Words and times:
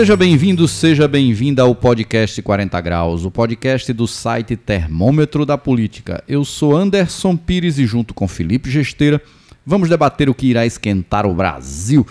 Seja 0.00 0.16
bem-vindo, 0.16 0.66
seja 0.66 1.06
bem-vinda 1.06 1.60
ao 1.60 1.74
podcast 1.74 2.40
40 2.40 2.80
Graus, 2.80 3.26
o 3.26 3.30
podcast 3.30 3.92
do 3.92 4.08
site 4.08 4.56
Termômetro 4.56 5.44
da 5.44 5.58
Política. 5.58 6.24
Eu 6.26 6.42
sou 6.42 6.74
Anderson 6.74 7.36
Pires 7.36 7.78
e, 7.78 7.84
junto 7.84 8.14
com 8.14 8.26
Felipe 8.26 8.70
Gesteira, 8.70 9.20
vamos 9.64 9.90
debater 9.90 10.30
o 10.30 10.34
que 10.34 10.46
irá 10.46 10.64
esquentar 10.64 11.26
o 11.26 11.34
Brasil. 11.34 12.06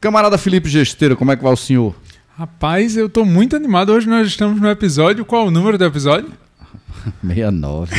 Camarada 0.00 0.38
Felipe 0.38 0.70
Gesteira, 0.70 1.14
como 1.14 1.32
é 1.32 1.36
que 1.36 1.42
vai 1.42 1.52
o 1.52 1.56
senhor? 1.56 1.94
Rapaz, 2.34 2.96
eu 2.96 3.10
tô 3.10 3.26
muito 3.26 3.54
animado. 3.54 3.92
Hoje 3.92 4.08
nós 4.08 4.26
estamos 4.26 4.58
no 4.58 4.70
episódio. 4.70 5.22
Qual 5.22 5.46
o 5.46 5.50
número 5.50 5.76
do 5.76 5.84
episódio? 5.84 6.32
69. 7.20 7.94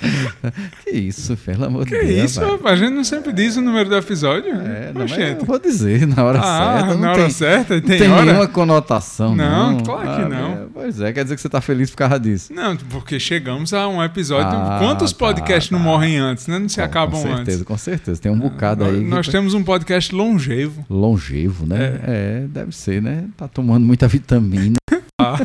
que 0.84 0.90
isso, 0.90 1.36
pelo 1.36 1.64
amor 1.64 1.84
de 1.84 1.90
Que 1.98 2.04
Deus. 2.04 2.30
isso, 2.30 2.40
rapaz. 2.40 2.56
rapaz? 2.58 2.80
A 2.80 2.84
gente 2.84 2.94
não 2.94 3.04
sempre 3.04 3.32
diz 3.32 3.56
o 3.56 3.60
número 3.60 3.88
do 3.88 3.96
episódio? 3.96 4.50
É, 4.52 4.92
não, 4.94 5.02
eu 5.06 5.44
vou 5.44 5.58
dizer 5.58 6.06
na 6.06 6.22
hora 6.24 6.38
Ah, 6.42 6.76
certa. 6.78 6.94
Não 6.94 7.00
na 7.00 7.10
hora 7.10 7.20
tem, 7.22 7.30
certa? 7.30 7.74
não 7.74 7.80
Tem, 7.82 7.98
tem 7.98 8.10
hora? 8.10 8.24
nenhuma 8.24 8.46
conotação, 8.48 9.34
não. 9.34 9.72
Não, 9.72 9.80
claro 9.80 10.02
que 10.16 10.22
Ah, 10.22 10.28
não. 10.28 10.52
é, 10.52 10.58
pois 10.72 11.00
é, 11.00 11.12
quer 11.12 11.22
dizer 11.24 11.36
que 11.36 11.42
você 11.42 11.48
tá 11.48 11.60
feliz 11.60 11.90
por 11.90 11.96
causa 11.96 12.18
disso. 12.20 12.52
Não, 12.52 12.76
porque 12.76 13.18
chegamos 13.18 13.72
a 13.74 13.88
um 13.88 14.02
episódio. 14.02 14.46
Ah, 14.56 14.78
Quantos 14.80 15.12
tá, 15.12 15.18
podcasts 15.18 15.70
não 15.70 15.78
tá. 15.78 15.84
morrem 15.84 16.18
antes, 16.18 16.46
né? 16.46 16.58
Não 16.58 16.68
se 16.68 16.78
Bom, 16.78 16.84
acabam 16.84 17.20
com 17.20 17.26
certeza, 17.26 17.56
antes. 17.58 17.62
com 17.66 17.78
certeza. 17.78 18.20
Tem 18.20 18.30
um 18.32 18.38
bocado 18.38 18.84
Nós, 18.84 18.94
aí. 18.94 19.00
nós 19.04 19.26
que- 19.26 19.32
temos 19.32 19.54
um 19.54 19.62
podcast 19.64 20.14
longevo. 20.14 20.84
Longevo, 20.88 21.66
né? 21.66 22.00
É. 22.06 22.44
deve 22.48 22.74
ser, 22.74 23.02
né? 23.02 23.24
Tá 23.36 23.46
tomando 23.48 23.84
muita 23.86 24.06
vitamina. 24.08 24.76
Ah. 25.20 25.36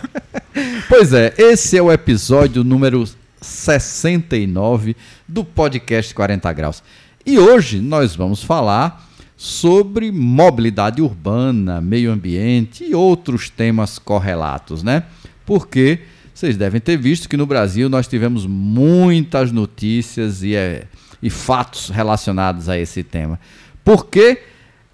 pois 0.87 1.13
é, 1.13 1.33
esse 1.35 1.75
é 1.75 1.81
o 1.81 1.91
episódio 1.91 2.63
número 2.63 3.03
69 3.43 4.95
do 5.27 5.43
podcast 5.45 6.13
40 6.15 6.53
Graus. 6.53 6.83
E 7.25 7.37
hoje 7.37 7.79
nós 7.79 8.15
vamos 8.15 8.43
falar 8.43 9.07
sobre 9.35 10.11
mobilidade 10.11 11.01
urbana, 11.01 11.81
meio 11.81 12.11
ambiente 12.11 12.83
e 12.85 12.95
outros 12.95 13.49
temas 13.49 13.99
correlatos, 13.99 14.83
né? 14.83 15.03
Porque 15.45 15.99
vocês 16.33 16.57
devem 16.57 16.81
ter 16.81 16.97
visto 16.97 17.29
que 17.29 17.37
no 17.37 17.45
Brasil 17.45 17.89
nós 17.89 18.07
tivemos 18.07 18.45
muitas 18.45 19.51
notícias 19.51 20.43
e, 20.43 20.55
é, 20.55 20.87
e 21.21 21.29
fatos 21.29 21.89
relacionados 21.89 22.69
a 22.69 22.77
esse 22.77 23.03
tema. 23.03 23.39
Porque 23.83 24.41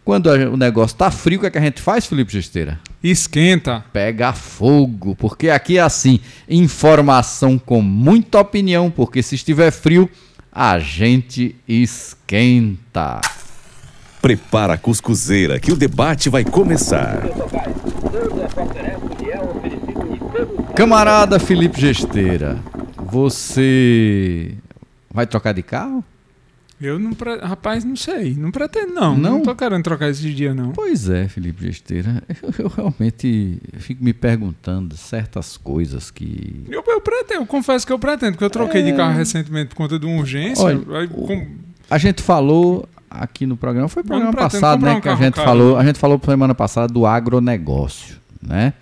quando 0.03 0.27
o 0.27 0.57
negócio 0.57 0.97
tá 0.97 1.11
frio, 1.11 1.37
o 1.37 1.41
que, 1.41 1.47
é 1.47 1.51
que 1.51 1.57
a 1.57 1.61
gente 1.61 1.81
faz, 1.81 2.07
Felipe 2.07 2.33
Gesteira? 2.33 2.79
Esquenta. 3.01 3.85
Pega 3.93 4.33
fogo, 4.33 5.15
porque 5.15 5.49
aqui 5.49 5.77
é 5.77 5.81
assim, 5.81 6.19
informação 6.49 7.57
com 7.57 7.81
muita 7.81 8.39
opinião, 8.39 8.91
porque 8.91 9.23
se 9.23 9.35
estiver 9.35 9.71
frio, 9.71 10.09
a 10.51 10.79
gente 10.79 11.55
esquenta. 11.67 13.21
Prepara 14.21 14.73
a 14.73 14.77
cuscuzeira 14.77 15.59
que 15.59 15.71
o 15.71 15.77
debate 15.77 16.27
vai 16.27 16.43
começar. 16.43 17.21
Camarada 20.75 21.39
Felipe 21.39 21.79
Gesteira, 21.79 22.59
você 22.97 24.55
vai 25.09 25.25
trocar 25.25 25.53
de 25.53 25.63
carro? 25.63 26.03
Eu 26.81 26.97
não. 26.97 27.11
Pre... 27.13 27.37
Rapaz, 27.39 27.83
não 27.83 27.95
sei. 27.95 28.33
Não 28.35 28.51
pretendo, 28.51 28.93
não. 28.93 29.17
Não? 29.17 29.31
Não 29.31 29.41
tô 29.41 29.53
querendo 29.55 29.83
trocar 29.83 30.09
esses 30.09 30.33
dias, 30.35 30.55
não. 30.55 30.71
Pois 30.71 31.09
é, 31.09 31.27
Felipe 31.27 31.65
Gesteira, 31.65 32.23
eu, 32.41 32.53
eu 32.65 32.67
realmente 32.69 33.57
fico 33.79 34.03
me 34.03 34.13
perguntando 34.13 34.95
certas 34.95 35.57
coisas 35.57 36.09
que 36.09 36.63
Eu, 36.69 36.83
eu 36.87 37.01
pretendo, 37.01 37.41
eu 37.41 37.45
confesso 37.45 37.85
que 37.85 37.91
eu 37.91 37.99
pretendo, 37.99 38.33
porque 38.33 38.45
eu 38.45 38.49
troquei 38.49 38.81
de 38.83 38.93
carro 38.93 39.15
recentemente 39.17 39.69
por 39.69 39.75
conta 39.75 39.99
de 39.99 40.05
uma 40.05 40.19
urgência. 40.19 40.63
Olha, 40.63 40.99
aí 40.99 41.05
o- 41.05 41.27
com- 41.27 41.47
A 41.89 41.97
gente 41.97 42.21
falou 42.23 42.87
aqui 43.09 43.45
no 43.45 43.57
programa, 43.57 43.89
foi 43.89 44.03
Mas 44.03 44.07
programa 44.07 44.33
passado, 44.33 44.85
né, 44.85 44.93
um 44.93 45.01
que 45.01 45.09
a 45.09 45.15
gente 45.15 45.35
falou, 45.35 45.77
a 45.77 45.83
gente 45.85 45.99
falou 45.99 46.21
semana 46.23 46.55
passada 46.55 46.87
do 46.93 47.05
agronegócio, 47.05 48.17
né? 48.41 48.73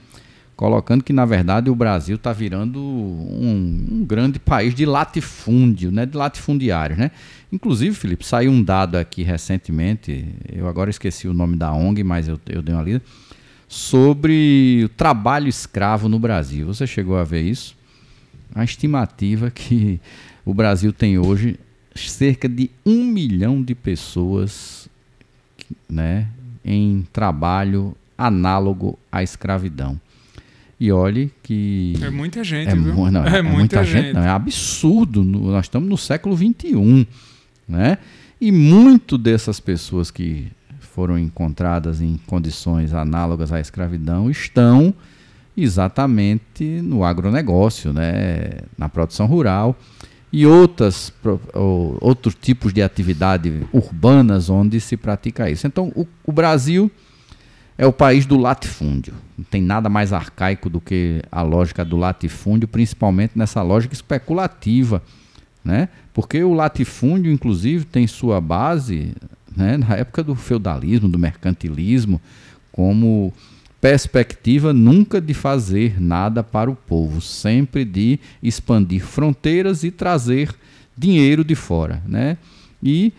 Colocando 0.57 1.03
que 1.03 1.13
na 1.13 1.23
verdade 1.23 1.69
o 1.69 1.75
Brasil 1.75 2.15
está 2.15 2.33
virando 2.33 2.81
um, 2.81 3.87
um 3.91 4.03
grande 4.03 4.39
país 4.39 4.73
de 4.73 4.87
latifúndio, 4.87 5.91
né, 5.91 6.03
de 6.03 6.17
latifundiários, 6.17 6.97
né? 6.97 7.11
Inclusive, 7.53 7.95
Felipe, 7.95 8.25
saiu 8.25 8.51
um 8.51 8.63
dado 8.63 8.95
aqui 8.95 9.21
recentemente, 9.21 10.27
eu 10.51 10.67
agora 10.67 10.89
esqueci 10.89 11.27
o 11.27 11.33
nome 11.33 11.55
da 11.55 11.71
ONG, 11.71 12.03
mas 12.03 12.27
eu, 12.27 12.39
eu 12.47 12.63
dei 12.63 12.73
uma 12.73 12.81
lida, 12.81 13.03
sobre 13.67 14.81
o 14.83 14.89
trabalho 14.89 15.47
escravo 15.47 16.09
no 16.09 16.17
Brasil. 16.17 16.65
Você 16.65 16.87
chegou 16.87 17.17
a 17.17 17.23
ver 17.23 17.43
isso? 17.43 17.77
A 18.55 18.63
estimativa 18.63 19.51
que 19.51 20.01
o 20.43 20.55
Brasil 20.55 20.91
tem 20.91 21.19
hoje 21.19 21.59
cerca 21.95 22.49
de 22.49 22.71
um 22.83 23.03
milhão 23.03 23.61
de 23.61 23.75
pessoas 23.75 24.89
né, 25.87 26.27
em 26.65 27.05
trabalho 27.13 27.95
análogo 28.17 28.97
à 29.11 29.21
escravidão. 29.21 29.99
E 30.79 30.91
olhe 30.91 31.31
que. 31.41 31.95
é 32.01 32.09
muita 32.09 32.43
gente, 32.43 32.69
É, 32.69 32.75
viu? 32.75 32.93
não, 33.11 33.25
é 33.25 33.41
muita, 33.41 33.83
gente, 33.83 34.13
não, 34.13 34.21
é 34.21 34.29
absurdo. 34.29 35.23
nós 35.23 35.65
estamos 35.65 35.89
no 35.89 35.97
século 35.97 36.35
XXI. 36.37 37.07
Né? 37.67 37.97
E 38.39 38.51
muito 38.51 39.17
dessas 39.17 39.59
pessoas 39.59 40.11
que 40.11 40.47
foram 40.79 41.17
encontradas 41.17 41.99
em 42.01 42.19
condições 42.27 42.93
análogas 42.93 43.51
à 43.51 43.59
escravidão 43.59 44.29
estão 44.29 44.93
exatamente 45.55 46.63
no 46.83 47.03
agronegócio, 47.03 47.91
né? 47.91 48.59
na 48.77 48.87
produção 48.87 49.25
rural 49.25 49.75
e 50.31 50.45
outras, 50.45 51.11
ou- 51.53 51.97
outros 51.99 52.35
tipos 52.39 52.73
de 52.73 52.81
atividade 52.81 53.51
urbanas 53.73 54.49
onde 54.49 54.79
se 54.79 54.95
pratica 54.95 55.49
isso. 55.49 55.65
Então, 55.65 55.91
o, 55.95 56.05
o 56.23 56.31
Brasil 56.31 56.91
é 57.77 57.85
o 57.85 57.93
país 57.93 58.25
do 58.25 58.37
latifúndio. 58.37 59.13
Não 59.37 59.45
tem 59.45 59.61
nada 59.61 59.87
mais 59.87 60.11
arcaico 60.11 60.69
do 60.69 60.81
que 60.81 61.21
a 61.31 61.41
lógica 61.41 61.85
do 61.85 61.95
latifúndio, 61.95 62.67
principalmente 62.67 63.33
nessa 63.35 63.61
lógica 63.61 63.93
especulativa, 63.93 65.03
né? 65.63 65.89
Porque 66.13 66.43
o 66.43 66.53
latifúndio, 66.53 67.31
inclusive, 67.31 67.85
tem 67.85 68.07
sua 68.07 68.41
base 68.41 69.13
né, 69.55 69.77
na 69.77 69.95
época 69.95 70.23
do 70.23 70.33
feudalismo, 70.33 71.07
do 71.07 71.19
mercantilismo, 71.19 72.19
como 72.71 73.31
perspectiva 73.79 74.73
nunca 74.73 75.21
de 75.21 75.33
fazer 75.33 76.01
nada 76.01 76.41
para 76.43 76.69
o 76.69 76.75
povo, 76.75 77.21
sempre 77.21 77.85
de 77.85 78.19
expandir 78.41 79.03
fronteiras 79.03 79.83
e 79.83 79.91
trazer 79.91 80.53
dinheiro 80.97 81.43
de 81.43 81.53
fora, 81.53 82.01
né? 82.07 82.37
E 82.81 83.13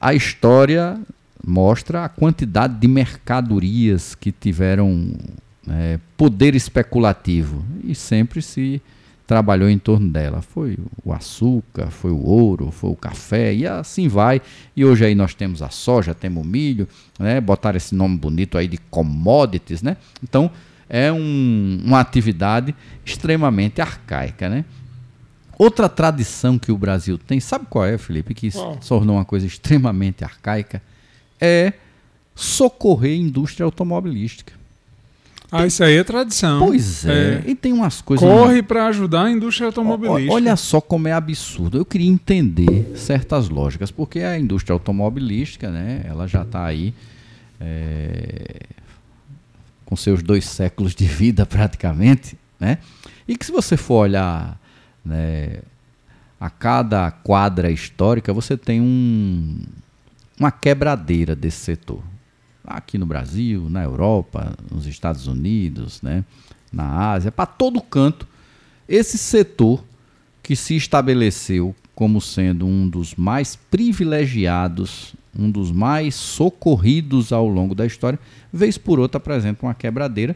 a 0.00 0.14
história 0.14 1.00
mostra 1.46 2.04
a 2.04 2.08
quantidade 2.08 2.74
de 2.78 2.86
mercadorias 2.88 4.14
que 4.14 4.30
tiveram 4.32 5.14
é, 5.68 5.98
poder 6.16 6.54
especulativo 6.54 7.64
e 7.84 7.94
sempre 7.94 8.42
se 8.42 8.80
trabalhou 9.26 9.70
em 9.70 9.78
torno 9.78 10.08
dela. 10.10 10.42
Foi 10.42 10.76
o 11.04 11.12
açúcar, 11.12 11.86
foi 11.90 12.10
o 12.10 12.18
ouro, 12.20 12.70
foi 12.70 12.90
o 12.90 12.96
café 12.96 13.54
e 13.54 13.66
assim 13.66 14.08
vai. 14.08 14.42
E 14.76 14.84
hoje 14.84 15.04
aí 15.04 15.14
nós 15.14 15.34
temos 15.34 15.62
a 15.62 15.68
soja, 15.70 16.14
temos 16.14 16.44
o 16.44 16.46
milho, 16.46 16.88
né? 17.18 17.40
Botaram 17.40 17.76
esse 17.76 17.94
nome 17.94 18.18
bonito 18.18 18.58
aí 18.58 18.66
de 18.66 18.76
commodities, 18.90 19.82
né? 19.82 19.96
Então 20.22 20.50
é 20.88 21.12
um- 21.12 21.80
uma 21.84 22.00
atividade 22.00 22.74
extremamente 23.04 23.80
arcaica, 23.80 24.48
né? 24.48 24.64
Outra 25.56 25.88
tradição 25.88 26.58
que 26.58 26.72
o 26.72 26.78
Brasil 26.78 27.16
tem, 27.18 27.38
sabe 27.38 27.66
qual 27.70 27.84
é, 27.84 27.96
Felipe? 27.98 28.34
Que 28.34 28.50
se 28.50 28.58
tornou 28.88 29.16
uma 29.16 29.24
coisa 29.26 29.46
extremamente 29.46 30.24
arcaica, 30.24 30.82
é 31.40 31.72
socorrer 32.34 33.12
a 33.12 33.22
indústria 33.22 33.64
automobilística. 33.64 34.52
Ah, 35.52 35.66
isso 35.66 35.82
aí 35.82 35.96
é 35.96 36.04
tradição. 36.04 36.60
Pois 36.60 37.04
é, 37.04 37.42
e 37.44 37.56
tem 37.56 37.72
umas 37.72 38.00
coisas. 38.00 38.26
Corre 38.26 38.62
para 38.62 38.86
ajudar 38.86 39.24
a 39.24 39.30
indústria 39.30 39.66
automobilística. 39.66 40.32
Olha 40.32 40.54
só 40.54 40.80
como 40.80 41.08
é 41.08 41.12
absurdo. 41.12 41.76
Eu 41.76 41.84
queria 41.84 42.08
entender 42.08 42.92
certas 42.96 43.48
lógicas, 43.48 43.90
porque 43.90 44.20
a 44.20 44.38
indústria 44.38 44.72
automobilística, 44.72 45.68
né, 45.68 46.02
ela 46.04 46.28
já 46.28 46.42
está 46.42 46.64
aí 46.64 46.94
é, 47.60 48.60
com 49.84 49.96
seus 49.96 50.22
dois 50.22 50.44
séculos 50.44 50.94
de 50.94 51.04
vida 51.04 51.44
praticamente, 51.46 52.38
né? 52.58 52.78
E 53.26 53.36
que 53.36 53.44
se 53.44 53.50
você 53.50 53.76
for 53.76 54.04
olhar 54.04 54.58
né, 55.04 55.58
a 56.40 56.48
cada 56.48 57.10
quadra 57.10 57.70
histórica, 57.72 58.32
você 58.32 58.56
tem 58.56 58.80
um, 58.80 59.58
uma 60.40 60.50
quebradeira 60.50 61.36
desse 61.36 61.58
setor. 61.58 62.02
Aqui 62.64 62.96
no 62.96 63.04
Brasil, 63.04 63.68
na 63.68 63.84
Europa, 63.84 64.54
nos 64.70 64.86
Estados 64.86 65.26
Unidos, 65.26 66.00
né, 66.00 66.24
na 66.72 67.10
Ásia, 67.10 67.30
para 67.30 67.44
todo 67.44 67.80
canto, 67.82 68.26
esse 68.88 69.18
setor 69.18 69.84
que 70.42 70.56
se 70.56 70.74
estabeleceu 70.74 71.74
como 71.94 72.20
sendo 72.20 72.66
um 72.66 72.88
dos 72.88 73.14
mais 73.14 73.54
privilegiados, 73.54 75.14
um 75.38 75.50
dos 75.50 75.70
mais 75.70 76.14
socorridos 76.14 77.32
ao 77.32 77.46
longo 77.46 77.74
da 77.74 77.84
história, 77.84 78.18
vez 78.50 78.78
por 78.78 78.98
outra 78.98 79.18
apresenta 79.18 79.66
uma 79.66 79.74
quebradeira 79.74 80.34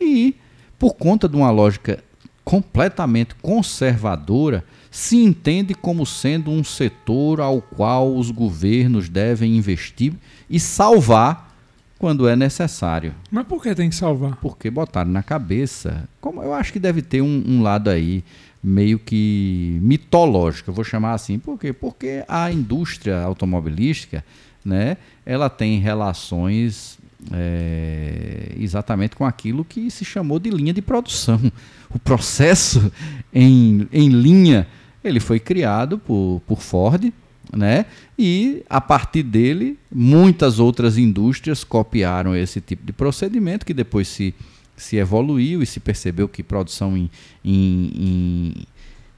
e, 0.00 0.34
por 0.78 0.94
conta 0.94 1.28
de 1.28 1.36
uma 1.36 1.50
lógica 1.50 2.02
completamente 2.42 3.34
conservadora, 3.36 4.64
se 4.92 5.16
entende 5.16 5.74
como 5.74 6.04
sendo 6.04 6.50
um 6.50 6.62
setor 6.62 7.40
ao 7.40 7.62
qual 7.62 8.14
os 8.14 8.30
governos 8.30 9.08
devem 9.08 9.56
investir 9.56 10.12
e 10.50 10.60
salvar 10.60 11.50
quando 11.98 12.28
é 12.28 12.36
necessário. 12.36 13.14
Mas 13.30 13.46
por 13.46 13.62
que 13.62 13.74
tem 13.74 13.88
que 13.88 13.96
salvar? 13.96 14.36
Porque 14.36 14.70
botaram 14.70 15.10
na 15.10 15.22
cabeça. 15.22 16.06
Como 16.20 16.42
eu 16.42 16.52
acho 16.52 16.74
que 16.74 16.78
deve 16.78 17.00
ter 17.00 17.22
um, 17.22 17.42
um 17.46 17.62
lado 17.62 17.88
aí 17.88 18.22
meio 18.62 18.98
que 18.98 19.78
mitológico, 19.80 20.68
eu 20.68 20.74
vou 20.74 20.84
chamar 20.84 21.14
assim. 21.14 21.38
Por 21.38 21.58
quê? 21.58 21.72
Porque 21.72 22.22
a 22.28 22.52
indústria 22.52 23.18
automobilística, 23.22 24.22
né, 24.62 24.98
ela 25.24 25.48
tem 25.48 25.78
relações 25.80 26.98
é, 27.32 28.52
exatamente 28.58 29.16
com 29.16 29.24
aquilo 29.24 29.64
que 29.64 29.90
se 29.90 30.04
chamou 30.04 30.38
de 30.38 30.50
linha 30.50 30.74
de 30.74 30.82
produção. 30.82 31.40
O 31.94 31.98
processo 31.98 32.90
em, 33.34 33.86
em 33.92 34.08
linha 34.08 34.66
ele 35.04 35.20
foi 35.20 35.40
criado 35.40 35.98
por, 35.98 36.40
por 36.46 36.60
Ford, 36.60 37.12
né? 37.52 37.86
E 38.18 38.62
a 38.68 38.80
partir 38.80 39.22
dele, 39.22 39.78
muitas 39.90 40.58
outras 40.58 40.96
indústrias 40.96 41.64
copiaram 41.64 42.34
esse 42.34 42.60
tipo 42.60 42.84
de 42.84 42.92
procedimento 42.92 43.66
que 43.66 43.74
depois 43.74 44.08
se, 44.08 44.34
se 44.76 44.96
evoluiu 44.96 45.62
e 45.62 45.66
se 45.66 45.80
percebeu 45.80 46.28
que 46.28 46.42
produção 46.42 46.96
em, 46.96 47.10
em, 47.44 48.66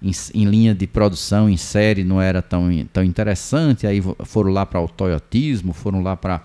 em, 0.03 0.13
em, 0.35 0.45
linha 0.47 0.75
de 0.75 0.87
produção 0.87 1.49
em 1.49 1.57
série 1.57 2.03
não 2.03 2.21
era 2.21 2.43
tão, 2.43 2.69
tão 2.93 3.05
interessante. 3.05 3.87
Aí 3.87 4.03
foram 4.25 4.51
lá 4.51 4.67
para 4.67 4.81
o 4.81 4.89
toyotismo, 4.89 5.73
foram 5.73 6.03
lá 6.03 6.17
para 6.17 6.43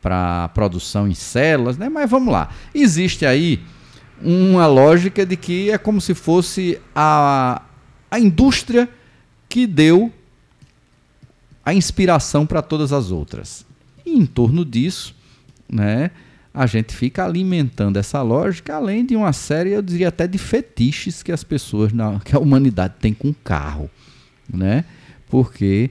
para 0.00 0.48
produção 0.54 1.06
em 1.06 1.14
células, 1.14 1.76
né? 1.76 1.88
Mas 1.88 2.10
vamos 2.10 2.32
lá. 2.32 2.48
Existe 2.74 3.26
aí 3.26 3.60
uma 4.22 4.66
lógica 4.66 5.24
de 5.24 5.36
que 5.36 5.70
é 5.70 5.78
como 5.78 6.00
se 6.00 6.14
fosse 6.14 6.78
a, 6.94 7.62
a 8.10 8.18
indústria 8.18 8.88
que 9.48 9.66
deu 9.66 10.12
a 11.64 11.74
inspiração 11.74 12.46
para 12.46 12.62
todas 12.62 12.92
as 12.92 13.10
outras. 13.10 13.64
E 14.04 14.10
em 14.10 14.26
torno 14.26 14.64
disso, 14.64 15.14
né, 15.70 16.10
a 16.52 16.66
gente 16.66 16.94
fica 16.94 17.24
alimentando 17.24 17.96
essa 17.96 18.20
lógica, 18.22 18.74
além 18.74 19.04
de 19.04 19.14
uma 19.14 19.32
série, 19.32 19.70
eu 19.70 19.82
diria 19.82 20.08
até 20.08 20.26
de 20.26 20.38
fetiches 20.38 21.22
que 21.22 21.30
as 21.30 21.44
pessoas, 21.44 21.92
na, 21.92 22.18
que 22.20 22.34
a 22.34 22.38
humanidade 22.38 22.94
tem 23.00 23.14
com 23.14 23.32
carro, 23.32 23.88
né? 24.52 24.84
Porque 25.28 25.90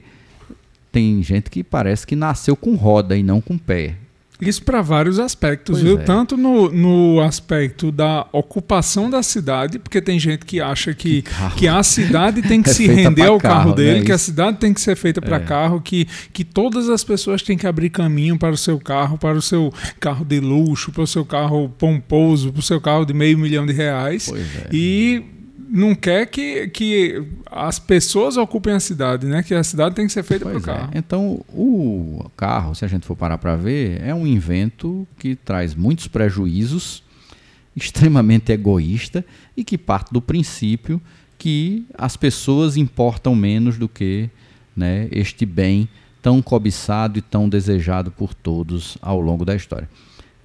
tem 0.92 1.22
gente 1.22 1.48
que 1.50 1.64
parece 1.64 2.06
que 2.06 2.14
nasceu 2.14 2.54
com 2.54 2.74
roda 2.74 3.16
e 3.16 3.22
não 3.22 3.40
com 3.40 3.56
pé. 3.56 3.96
Isso 4.40 4.62
para 4.62 4.80
vários 4.82 5.18
aspectos, 5.18 5.80
Pois 5.80 5.82
viu? 5.84 5.98
é. 6.00 6.02
Tanto 6.02 6.36
no, 6.36 6.70
no 6.70 7.20
aspecto 7.20 7.90
da 7.92 8.26
ocupação 8.32 9.08
da 9.10 9.22
cidade, 9.22 9.78
porque 9.78 10.00
tem 10.00 10.18
gente 10.18 10.44
que 10.44 10.60
acha 10.60 10.92
que, 10.94 11.22
Que 11.22 11.30
que 11.56 11.68
a 11.68 11.82
cidade 11.82 12.42
tem 12.42 12.62
que 12.62 12.70
é 12.70 12.72
se 12.72 12.86
render 12.86 13.26
ao 13.26 13.38
carro, 13.38 13.54
carro, 13.64 13.72
dele, 13.74 13.98
né? 14.00 14.04
que 14.04 14.12
a 14.12 14.18
cidade 14.18 14.58
tem 14.58 14.72
que 14.74 14.80
ser 14.80 14.96
feita 14.96 15.20
para 15.20 15.36
É. 15.36 15.40
carro, 15.40 15.80
que, 15.80 16.06
que 16.32 16.44
todas 16.44 16.88
as 16.88 17.02
pessoas 17.04 17.42
têm 17.42 17.56
que 17.56 17.66
abrir 17.66 17.90
caminho 17.90 18.38
para 18.38 18.50
o 18.52 18.56
seu 18.56 18.78
carro, 18.78 19.18
para 19.18 19.36
o 19.36 19.42
seu 19.42 19.72
carro 19.98 20.24
de 20.24 20.40
luxo, 20.40 20.92
para 20.92 21.02
o 21.02 21.06
seu 21.06 21.24
carro 21.24 21.68
pomposo, 21.78 22.52
para 22.52 22.60
o 22.60 22.62
seu 22.62 22.80
carro 22.80 23.04
de 23.04 23.12
meio 23.14 23.38
milhão 23.38 23.66
de 23.66 23.72
reais. 23.72 24.30
É. 24.32 24.68
E 24.72 25.22
não 25.68 25.94
quer 25.94 26.26
que, 26.26 26.68
que 26.68 27.22
as 27.46 27.78
pessoas 27.78 28.36
ocupem 28.36 28.74
a 28.74 28.80
cidade, 28.80 29.26
né? 29.26 29.42
Que 29.42 29.54
a 29.54 29.62
cidade 29.62 29.94
tem 29.94 30.06
que 30.06 30.12
ser 30.12 30.22
feita 30.22 30.44
para 30.44 30.54
o 30.54 30.58
é. 30.58 30.62
carro. 30.62 30.90
Então, 30.94 31.44
o 31.48 32.30
carro, 32.36 32.74
se 32.74 32.84
a 32.84 32.88
gente 32.88 33.06
for 33.06 33.16
parar 33.16 33.38
para 33.38 33.56
ver, 33.56 34.00
é 34.02 34.14
um 34.14 34.26
invento 34.26 35.06
que 35.18 35.34
traz 35.34 35.74
muitos 35.74 36.06
prejuízos, 36.06 37.02
extremamente 37.76 38.52
egoísta 38.52 39.24
e 39.56 39.62
que 39.62 39.78
parte 39.78 40.12
do 40.12 40.20
princípio 40.20 41.00
que 41.38 41.86
as 41.96 42.16
pessoas 42.16 42.76
importam 42.76 43.34
menos 43.34 43.78
do 43.78 43.88
que 43.88 44.28
né, 44.76 45.08
este 45.10 45.46
bem 45.46 45.88
tão 46.20 46.42
cobiçado 46.42 47.18
e 47.18 47.22
tão 47.22 47.48
desejado 47.48 48.10
por 48.10 48.34
todos 48.34 48.98
ao 49.00 49.20
longo 49.20 49.44
da 49.44 49.56
história. 49.56 49.88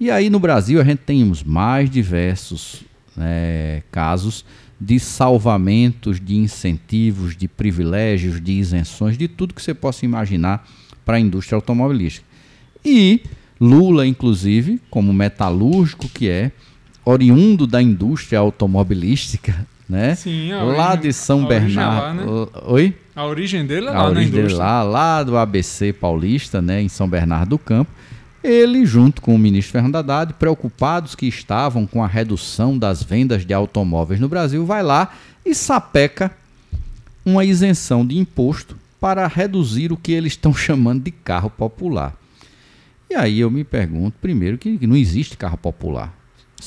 E 0.00 0.10
aí 0.10 0.30
no 0.30 0.38
Brasil 0.38 0.80
a 0.80 0.84
gente 0.84 1.00
tem 1.00 1.28
os 1.30 1.42
mais 1.42 1.90
diversos 1.90 2.82
né, 3.14 3.82
casos 3.90 4.44
de 4.80 4.98
salvamentos, 5.00 6.20
de 6.20 6.36
incentivos, 6.36 7.36
de 7.36 7.48
privilégios, 7.48 8.40
de 8.40 8.52
isenções, 8.52 9.16
de 9.16 9.26
tudo 9.28 9.54
que 9.54 9.62
você 9.62 9.72
possa 9.74 10.04
imaginar 10.04 10.66
para 11.04 11.16
a 11.16 11.20
indústria 11.20 11.56
automobilística. 11.56 12.26
E 12.84 13.20
Lula, 13.60 14.06
inclusive, 14.06 14.80
como 14.90 15.12
metalúrgico 15.12 16.08
que 16.08 16.28
é, 16.28 16.52
oriundo 17.04 17.66
da 17.66 17.80
indústria 17.80 18.38
automobilística, 18.38 19.66
né? 19.88 20.14
Sim, 20.14 20.52
a 20.52 20.62
lá 20.62 20.88
origem- 20.90 21.00
de 21.02 21.12
São 21.12 21.42
a 21.42 21.46
origem 21.46 21.60
é 21.60 21.68
Bernardo. 21.70 22.30
lá, 22.30 22.44
né? 22.46 22.46
Oi? 22.66 22.94
A 23.14 23.24
origem 23.24 23.64
dele 23.64 23.86
é 23.86 23.88
a 23.88 23.92
lá 23.92 23.98
na 24.02 24.08
origem 24.10 24.30
dele 24.30 24.42
indústria. 24.42 24.64
lá, 24.66 24.82
lá 24.82 25.22
do 25.22 25.36
ABC 25.38 25.92
Paulista, 25.94 26.60
né, 26.60 26.82
em 26.82 26.88
São 26.88 27.08
Bernardo 27.08 27.50
do 27.50 27.58
Campo. 27.58 27.90
Ele, 28.46 28.86
junto 28.86 29.20
com 29.20 29.34
o 29.34 29.38
ministro 29.38 29.72
Fernando 29.72 29.96
Haddad, 29.96 30.34
preocupados 30.34 31.16
que 31.16 31.26
estavam 31.26 31.84
com 31.84 32.00
a 32.00 32.06
redução 32.06 32.78
das 32.78 33.02
vendas 33.02 33.44
de 33.44 33.52
automóveis 33.52 34.20
no 34.20 34.28
Brasil, 34.28 34.64
vai 34.64 34.84
lá 34.84 35.12
e 35.44 35.52
sapeca 35.52 36.30
uma 37.24 37.44
isenção 37.44 38.06
de 38.06 38.16
imposto 38.16 38.76
para 39.00 39.26
reduzir 39.26 39.90
o 39.90 39.96
que 39.96 40.12
eles 40.12 40.34
estão 40.34 40.54
chamando 40.54 41.02
de 41.02 41.10
carro 41.10 41.50
popular. 41.50 42.14
E 43.10 43.16
aí 43.16 43.40
eu 43.40 43.50
me 43.50 43.64
pergunto, 43.64 44.16
primeiro, 44.20 44.56
que 44.56 44.86
não 44.86 44.96
existe 44.96 45.36
carro 45.36 45.58
popular. 45.58 46.14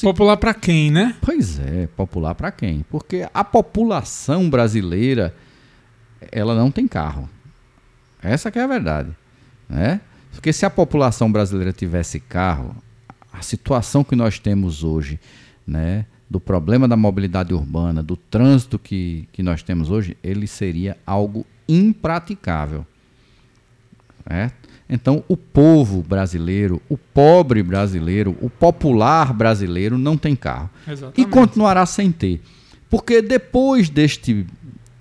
Popular 0.02 0.36
para 0.36 0.54
quem, 0.54 0.92
né? 0.92 1.16
Pois 1.22 1.60
é, 1.60 1.88
popular 1.96 2.36
para 2.36 2.52
quem? 2.52 2.86
Porque 2.90 3.26
a 3.34 3.44
população 3.46 4.50
brasileira, 4.50 5.34
ela 6.30 6.54
não 6.54 6.70
tem 6.70 6.90
carro. 6.90 7.30
Essa 8.22 8.52
que 8.52 8.60
é 8.60 8.64
a 8.64 8.68
verdade, 8.68 9.12
né? 9.70 10.02
Porque 10.40 10.54
se 10.54 10.66
a 10.66 10.70
população 10.70 11.30
brasileira 11.30 11.74
tivesse 11.74 12.18
carro, 12.18 12.74
a 13.34 13.42
situação 13.42 14.06
que 14.06 14.16
nós 14.16 14.40
temos 14.40 14.86
hoje, 14.86 15.20
né, 15.68 16.06
do 16.30 16.40
problema 16.40 16.88
da 16.88 16.96
mobilidade 16.96 17.54
urbana, 17.54 18.02
do 18.02 18.16
trânsito 18.16 18.80
que, 18.80 19.28
que 19.34 19.44
nós 19.44 19.62
temos 19.62 19.92
hoje, 19.92 20.16
ele 20.24 20.48
seria 20.48 20.96
algo 21.06 21.46
impraticável. 21.68 22.88
né? 24.26 24.52
Então, 24.90 25.26
o 25.28 25.36
povo 25.36 26.02
brasileiro, 26.02 26.82
o 26.88 26.98
pobre 26.98 27.62
brasileiro, 27.62 28.38
o 28.40 28.50
popular 28.50 29.34
brasileiro 29.34 29.98
não 29.98 30.16
tem 30.16 30.38
carro. 30.38 30.70
E 30.88 30.92
Exatamente. 30.92 31.32
continuará 31.32 31.86
sem 31.86 32.14
ter. 32.14 32.42
Porque 32.90 33.22
depois 33.22 33.90
deste 33.90 34.48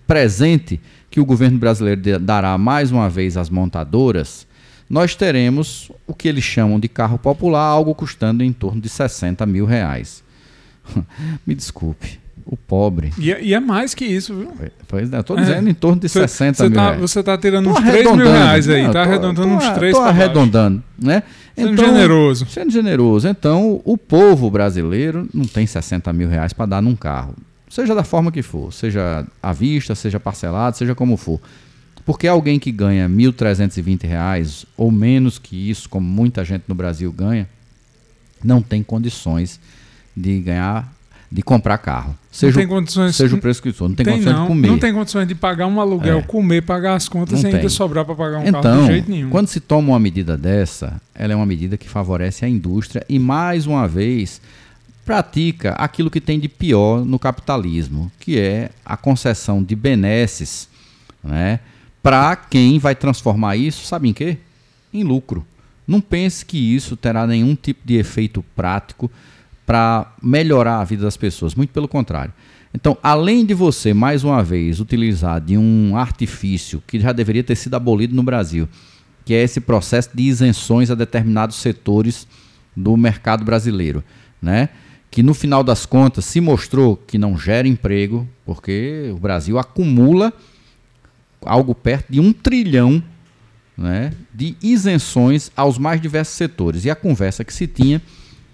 presente 0.05 0.81
que 1.09 1.21
o 1.21 1.25
governo 1.25 1.61
brasileiro 1.61 2.19
dará 2.19 2.59
mais 2.59 2.91
uma 2.91 3.09
vez 3.09 3.37
às 3.37 3.49
montadoras, 3.49 4.48
nós 4.89 5.15
teremos 5.15 5.91
o 6.07 6.15
que 6.15 6.29
eles 6.29 6.45
chamam 6.45 6.79
de 6.81 6.89
carro 6.89 7.19
popular, 7.19 7.63
algo 7.65 7.95
custando 7.95 8.43
em 8.43 8.53
torno 8.53 8.81
de 8.81 8.89
60 8.89 9.45
mil 9.47 9.67
reais. 9.67 10.23
Me 11.47 11.55
desculpe, 11.55 12.19
o 12.47 12.57
pobre. 12.57 13.13
E, 13.19 13.33
é- 13.33 13.43
e 13.43 13.53
é 13.55 13.61
mais 13.61 13.95
que 13.95 14.05
isso, 14.07 14.35
viu? 14.35 14.53
Pois 14.87 15.13
é, 15.13 15.21
estou 15.21 15.39
É. 15.39 15.43
dizendo 15.43 15.69
em 15.69 15.75
torno 15.75 16.01
de 16.01 16.09
Você- 16.09 16.21
60 16.21 16.57
você 16.57 16.63
mil 16.69 16.75
tá, 16.77 16.85
reais. 16.87 17.01
Você 17.01 17.23
tá 17.23 17.37
tirando 17.37 17.65
Tô 17.65 17.71
uns 17.73 17.81
3 17.85 18.13
mil 18.17 18.27
reais 18.31 18.69
aí, 18.69 18.85
tá 18.87 18.93
tô- 18.93 18.99
arredondando 18.99 19.49
tô- 19.49 19.55
uns 19.57 19.69
3 19.71 19.95
Tô 19.95 20.03
arredondando, 20.03 20.83
né? 20.99 21.23
Sendo 21.55 21.77
generoso. 21.77 22.47
Sendo 22.47 22.71
generoso. 22.71 23.29
Então, 23.29 23.81
o 23.85 23.99
povo 23.99 24.49
brasileiro 24.51 25.29
não 25.35 25.45
tem 25.45 25.67
60 25.67 26.13
mil 26.13 26.29
reais 26.29 26.53
para 26.53 26.67
dar 26.67 26.81
num 26.81 26.95
carro. 26.95 27.35
Seja 27.69 27.95
da 27.95 28.05
forma 28.05 28.31
que 28.33 28.43
for, 28.43 28.73
seja 28.73 29.27
à 29.43 29.53
vista, 29.53 29.95
seja 29.95 30.19
parcelado, 30.19 30.77
seja 30.77 30.95
como 30.95 31.17
for. 31.19 31.39
Porque 32.09 32.27
alguém 32.27 32.59
que 32.59 32.73
ganha 32.73 33.07
1.320 33.07 34.05
reais 34.07 34.65
ou 34.79 34.91
menos 34.91 35.39
que 35.39 35.69
isso, 35.69 35.91
como 35.91 36.09
muita 36.09 36.43
gente 36.43 36.63
no 36.67 36.75
Brasil 36.75 37.13
ganha, 37.13 37.47
não 38.43 38.63
tem 38.63 38.83
condições 38.83 39.61
de 40.17 40.41
ganhar, 40.41 40.91
de 41.31 41.43
comprar 41.43 41.77
carro. 41.77 42.13
Não 42.13 42.17
Seja, 42.33 42.57
tem 42.57 42.65
o- 42.65 42.69
condições. 42.71 43.15
seja 43.15 43.37
o 43.37 43.39
preço 43.39 43.61
que 43.61 43.71
for, 43.75 43.91
não 43.91 43.95
tem, 43.95 44.07
condições 44.07 44.33
não, 44.35 44.43
de 44.45 44.49
comer. 44.49 44.69
Não 44.69 44.79
tem 44.79 44.95
condições 44.95 45.29
de 45.29 45.35
pagar 45.35 45.67
um 45.67 45.79
aluguel, 45.79 46.21
É. 46.21 46.23
comer, 46.23 46.63
pagar 46.63 46.95
as 46.95 47.11
contas 47.11 47.43
Não 47.43 47.51
ainda 47.51 47.61
tem. 47.61 47.69
sobrar 47.69 48.07
para 48.07 48.15
pagar 48.15 48.39
um 48.39 48.45
carro 48.45 48.59
Então, 48.59 48.81
de 48.87 48.87
jeito 48.87 49.11
nenhum. 49.11 49.29
quando 49.29 49.49
se 49.49 49.61
toma 49.61 49.89
uma 49.91 50.01
medida 50.01 50.35
dessa, 50.35 50.99
ela 51.15 51.35
é 51.35 51.37
uma 51.37 51.45
medida 51.45 51.77
que 51.77 51.91
favorece 51.91 52.43
a 52.43 52.49
indústria 52.49 53.05
e, 53.07 53.19
mais 53.19 53.67
uma 53.67 53.87
vez, 53.87 54.41
pratica 55.05 55.73
aquilo 55.73 56.11
que 56.11 56.23
tem 56.23 56.41
de 56.41 56.49
pior 56.49 57.05
no 57.05 57.19
capitalismo, 57.19 58.11
que 58.19 58.39
é 58.39 58.71
a 58.83 58.97
concessão 58.97 59.63
de 59.63 59.77
benesses 59.77 60.69
né, 61.23 61.61
para 62.09 62.35
quem 62.37 62.79
vai 62.79 62.95
transformar 62.95 63.57
isso, 63.57 63.85
sabe 63.85 64.09
em 64.09 64.15
quê? 64.15 64.39
Em 64.95 65.05
lucro. 65.05 65.47
Não 65.87 66.01
pense 66.01 66.43
que 66.43 66.57
isso 66.57 66.97
terá 66.97 67.27
nenhum 67.27 67.55
tipo 67.55 67.81
de 67.85 67.97
efeito 67.97 68.43
prático 68.57 69.11
para 69.67 70.11
melhorar 70.23 70.81
a 70.81 70.85
vida 70.85 71.03
das 71.03 71.19
pessoas, 71.19 71.55
muito 71.55 71.69
pelo 71.69 71.87
contrário. 71.87 72.33
Então, 72.73 72.97
além 73.03 73.45
de 73.45 73.53
você, 73.53 73.93
mais 73.93 74.25
uma 74.25 74.43
vez, 74.43 74.81
utilizar 74.81 75.39
de 75.39 75.59
um 75.59 75.99
artifício 75.99 76.83
que 76.87 76.99
já 76.99 77.13
deveria 77.13 77.45
ter 77.45 77.57
sido 77.57 77.75
abolido 77.75 78.17
no 78.17 78.23
Brasil, 78.23 78.67
que 79.23 79.35
é 79.35 79.43
esse 79.43 79.61
processo 79.61 80.09
de 80.15 80.23
isenções 80.23 80.91
a 80.91 80.95
determinados 80.95 81.57
setores 81.57 82.27
do 82.75 82.97
mercado 82.97 83.45
brasileiro, 83.45 84.03
né? 84.41 84.71
que 85.11 85.23
no 85.23 85.35
final 85.35 85.63
das 85.63 85.85
contas 85.85 86.25
se 86.25 86.41
mostrou 86.41 86.97
que 86.97 87.19
não 87.19 87.37
gera 87.37 87.69
emprego, 87.69 88.27
porque 88.47 89.13
o 89.15 89.19
Brasil 89.19 89.59
acumula 89.59 90.33
algo 91.43 91.75
perto 91.75 92.11
de 92.11 92.21
um 92.21 92.33
trilhão 92.33 93.03
né, 93.77 94.13
de 94.35 94.57
isenções 94.61 95.53
aos 95.57 95.79
mais 95.79 96.01
diversos 96.01 96.37
setores. 96.37 96.85
E 96.85 96.91
a 96.91 96.97
conversa 96.97 97.45
que 97.45 97.53
se 97.53 97.67
tinha 97.67 98.03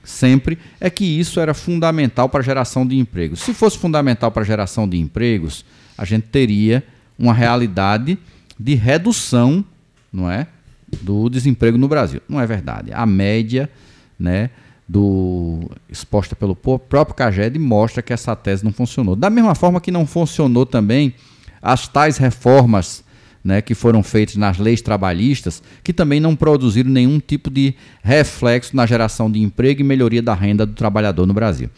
sempre 0.05 0.59
é 0.79 0.91
que 0.91 1.05
isso 1.05 1.41
era 1.41 1.55
fundamental 1.55 2.29
para 2.29 2.41
a 2.41 2.45
geração 2.45 2.87
de 2.87 2.97
empregos. 2.99 3.41
Se 3.41 3.55
fosse 3.55 3.79
fundamental 3.79 4.31
para 4.31 4.43
a 4.43 4.47
geração 4.47 4.87
de 4.87 4.99
empregos, 4.99 5.65
a 5.97 6.05
gente 6.05 6.25
teria 6.25 6.85
uma 7.19 7.33
realidade 7.33 8.19
de 8.61 8.75
redução, 8.75 9.65
não 10.13 10.31
é, 10.31 10.47
do 11.01 11.29
desemprego 11.31 11.79
no 11.79 11.89
Brasil. 11.89 12.21
Não 12.29 12.41
é 12.41 12.47
verdade. 12.47 12.93
A 12.93 13.07
média, 13.07 13.71
né, 14.19 14.51
do 14.87 15.71
exposta 15.89 16.37
pelo 16.37 16.55
próprio 16.55 17.15
Caged 17.15 17.59
mostra 17.59 18.03
que 18.03 18.13
essa 18.13 18.37
tese 18.37 18.63
não 18.63 18.73
funcionou. 18.73 19.17
Da 19.17 19.31
mesma 19.31 19.55
forma 19.55 19.81
que 19.81 19.91
não 19.91 20.07
funcionou 20.07 20.67
também 20.67 21.15
as 21.65 21.89
tais 21.89 22.19
reformas 22.19 23.03
né, 23.43 23.63
que 23.63 23.75
foram 23.75 24.03
feitas 24.03 24.37
nas 24.37 24.59
leis 24.59 24.83
trabalhistas, 24.83 25.63
que 25.83 25.93
também 25.93 26.21
não 26.21 26.37
produziram 26.37 26.91
nenhum 26.91 27.19
tipo 27.19 27.51
de 27.51 27.75
reflexo 28.03 28.77
na 28.77 28.85
geração 28.85 29.31
de 29.31 29.41
emprego 29.41 29.81
e 29.81 29.85
melhoria 29.85 30.23
da 30.23 30.35
renda 30.35 30.67
do 30.67 30.75
trabalhador 30.75 31.27
no 31.27 31.33
Brasil. 31.33 31.71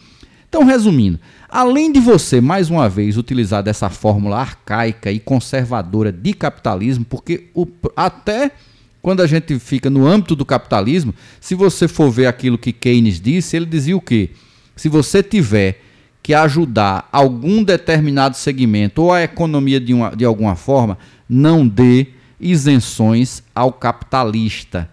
Então, 0.49 0.63
resumindo, 0.63 1.19
além 1.49 1.91
de 1.91 1.99
você, 1.99 2.39
mais 2.39 2.69
uma 2.69 2.87
vez, 2.87 3.17
utilizar 3.17 3.63
dessa 3.63 3.89
fórmula 3.89 4.37
arcaica 4.39 5.11
e 5.11 5.19
conservadora 5.19 6.11
de 6.11 6.33
capitalismo, 6.33 7.05
porque 7.05 7.45
o, 7.53 7.65
até 7.95 8.51
quando 9.01 9.21
a 9.21 9.27
gente 9.27 9.57
fica 9.59 9.89
no 9.89 10.05
âmbito 10.05 10.35
do 10.35 10.45
capitalismo, 10.45 11.13
se 11.39 11.55
você 11.55 11.87
for 11.87 12.09
ver 12.09 12.27
aquilo 12.27 12.57
que 12.57 12.73
Keynes 12.73 13.19
disse, 13.21 13.55
ele 13.55 13.65
dizia 13.65 13.95
o 13.95 14.01
quê? 14.01 14.31
Se 14.75 14.89
você 14.89 15.23
tiver 15.23 15.81
que 16.27 16.33
ajudar 16.33 17.07
algum 17.09 17.63
determinado 17.63 18.35
segmento 18.35 19.03
ou 19.03 19.13
a 19.13 19.23
economia 19.23 19.79
de, 19.79 19.93
uma, 19.93 20.13
de 20.13 20.25
alguma 20.25 20.57
forma, 20.57 20.97
não 21.29 21.65
dê 21.65 22.07
isenções 22.37 23.41
ao 23.55 23.71
capitalista. 23.71 24.89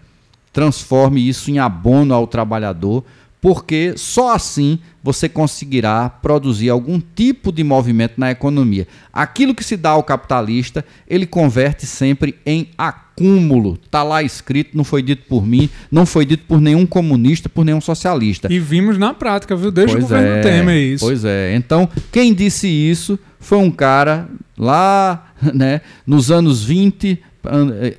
Transforme 0.53 1.27
isso 1.27 1.51
em 1.51 1.59
abono 1.59 2.13
ao 2.13 2.25
trabalhador, 2.25 3.03
porque 3.41 3.95
só 3.97 4.33
assim 4.33 4.79
você 5.03 5.27
conseguirá 5.27 6.09
produzir 6.09 6.69
algum 6.69 7.01
tipo 7.01 7.51
de 7.51 7.65
movimento 7.65 8.13
na 8.15 8.31
economia. 8.31 8.87
Aquilo 9.11 9.53
que 9.53 9.61
se 9.61 9.75
dá 9.75 9.89
ao 9.89 10.03
capitalista, 10.03 10.85
ele 11.05 11.27
converte 11.27 11.85
sempre 11.85 12.39
em 12.45 12.69
acúmulo. 12.77 13.04
Está 13.83 14.03
lá 14.03 14.21
escrito, 14.21 14.75
não 14.75 14.83
foi 14.83 15.01
dito 15.01 15.23
por 15.27 15.45
mim, 15.45 15.69
não 15.91 16.05
foi 16.05 16.25
dito 16.25 16.43
por 16.45 16.59
nenhum 16.59 16.85
comunista, 16.85 17.47
por 17.47 17.63
nenhum 17.63 17.79
socialista. 17.79 18.51
E 18.51 18.59
vimos 18.59 18.97
na 18.97 19.13
prática, 19.13 19.55
viu? 19.55 19.71
Desde 19.71 19.93
pois 19.93 20.05
o 20.05 20.07
governo 20.07 20.37
é, 20.37 20.41
Temer 20.41 20.93
isso. 20.93 21.05
Pois 21.05 21.23
é. 21.23 21.55
Então, 21.55 21.89
quem 22.11 22.33
disse 22.33 22.67
isso 22.67 23.17
foi 23.39 23.57
um 23.57 23.71
cara 23.71 24.27
lá 24.57 25.33
né, 25.53 25.81
nos 26.05 26.31
anos 26.31 26.63
20 26.63 27.21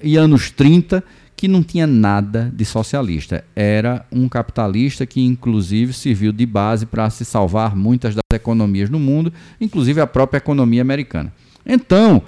e 0.02 0.16
anos 0.16 0.50
30 0.50 1.02
que 1.36 1.46
não 1.46 1.62
tinha 1.62 1.86
nada 1.86 2.50
de 2.54 2.64
socialista. 2.64 3.44
Era 3.54 4.04
um 4.10 4.28
capitalista 4.28 5.04
que, 5.04 5.20
inclusive, 5.20 5.92
serviu 5.92 6.32
de 6.32 6.46
base 6.46 6.86
para 6.86 7.10
se 7.10 7.24
salvar 7.24 7.76
muitas 7.76 8.14
das 8.14 8.22
economias 8.34 8.88
no 8.88 8.98
mundo, 8.98 9.32
inclusive 9.60 10.00
a 10.00 10.06
própria 10.06 10.38
economia 10.38 10.80
americana. 10.80 11.32
Então, 11.66 12.22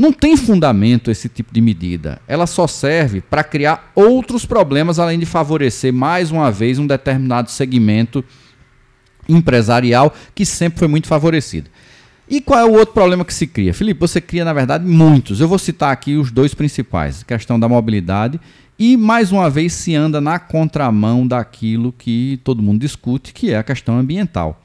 não 0.00 0.14
tem 0.14 0.34
fundamento 0.34 1.10
esse 1.10 1.28
tipo 1.28 1.52
de 1.52 1.60
medida. 1.60 2.22
Ela 2.26 2.46
só 2.46 2.66
serve 2.66 3.20
para 3.20 3.44
criar 3.44 3.92
outros 3.94 4.46
problemas, 4.46 4.98
além 4.98 5.18
de 5.18 5.26
favorecer, 5.26 5.92
mais 5.92 6.30
uma 6.30 6.50
vez, 6.50 6.78
um 6.78 6.86
determinado 6.86 7.50
segmento 7.50 8.24
empresarial 9.28 10.14
que 10.34 10.46
sempre 10.46 10.78
foi 10.78 10.88
muito 10.88 11.06
favorecido. 11.06 11.68
E 12.26 12.40
qual 12.40 12.58
é 12.60 12.64
o 12.64 12.72
outro 12.72 12.94
problema 12.94 13.26
que 13.26 13.34
se 13.34 13.46
cria? 13.46 13.74
Felipe, 13.74 14.00
você 14.00 14.22
cria, 14.22 14.42
na 14.42 14.54
verdade, 14.54 14.86
muitos. 14.86 15.38
Eu 15.38 15.46
vou 15.46 15.58
citar 15.58 15.92
aqui 15.92 16.16
os 16.16 16.30
dois 16.32 16.54
principais: 16.54 17.22
questão 17.22 17.60
da 17.60 17.68
mobilidade 17.68 18.40
e, 18.78 18.96
mais 18.96 19.30
uma 19.30 19.50
vez, 19.50 19.74
se 19.74 19.94
anda 19.94 20.18
na 20.18 20.38
contramão 20.38 21.26
daquilo 21.26 21.92
que 21.92 22.40
todo 22.42 22.62
mundo 22.62 22.80
discute, 22.80 23.34
que 23.34 23.52
é 23.52 23.58
a 23.58 23.62
questão 23.62 23.98
ambiental. 23.98 24.62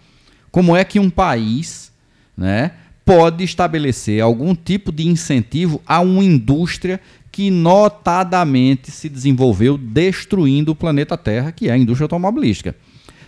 Como 0.49 0.73
é 0.73 0.85
que 0.85 0.97
um 0.97 1.09
país 1.09 1.91
né, 2.37 2.71
pode 3.05 3.43
estabelecer 3.43 4.21
algum 4.21 4.55
tipo 4.55 4.91
de 4.91 5.07
incentivo 5.07 5.79
a 5.85 5.99
uma 6.01 6.23
indústria 6.23 6.99
que 7.31 7.51
notadamente 7.51 8.89
se 8.89 9.07
desenvolveu 9.07 9.77
destruindo 9.77 10.71
o 10.71 10.75
planeta 10.75 11.15
Terra, 11.15 11.51
que 11.51 11.69
é 11.69 11.73
a 11.73 11.77
indústria 11.77 12.05
automobilística? 12.05 12.75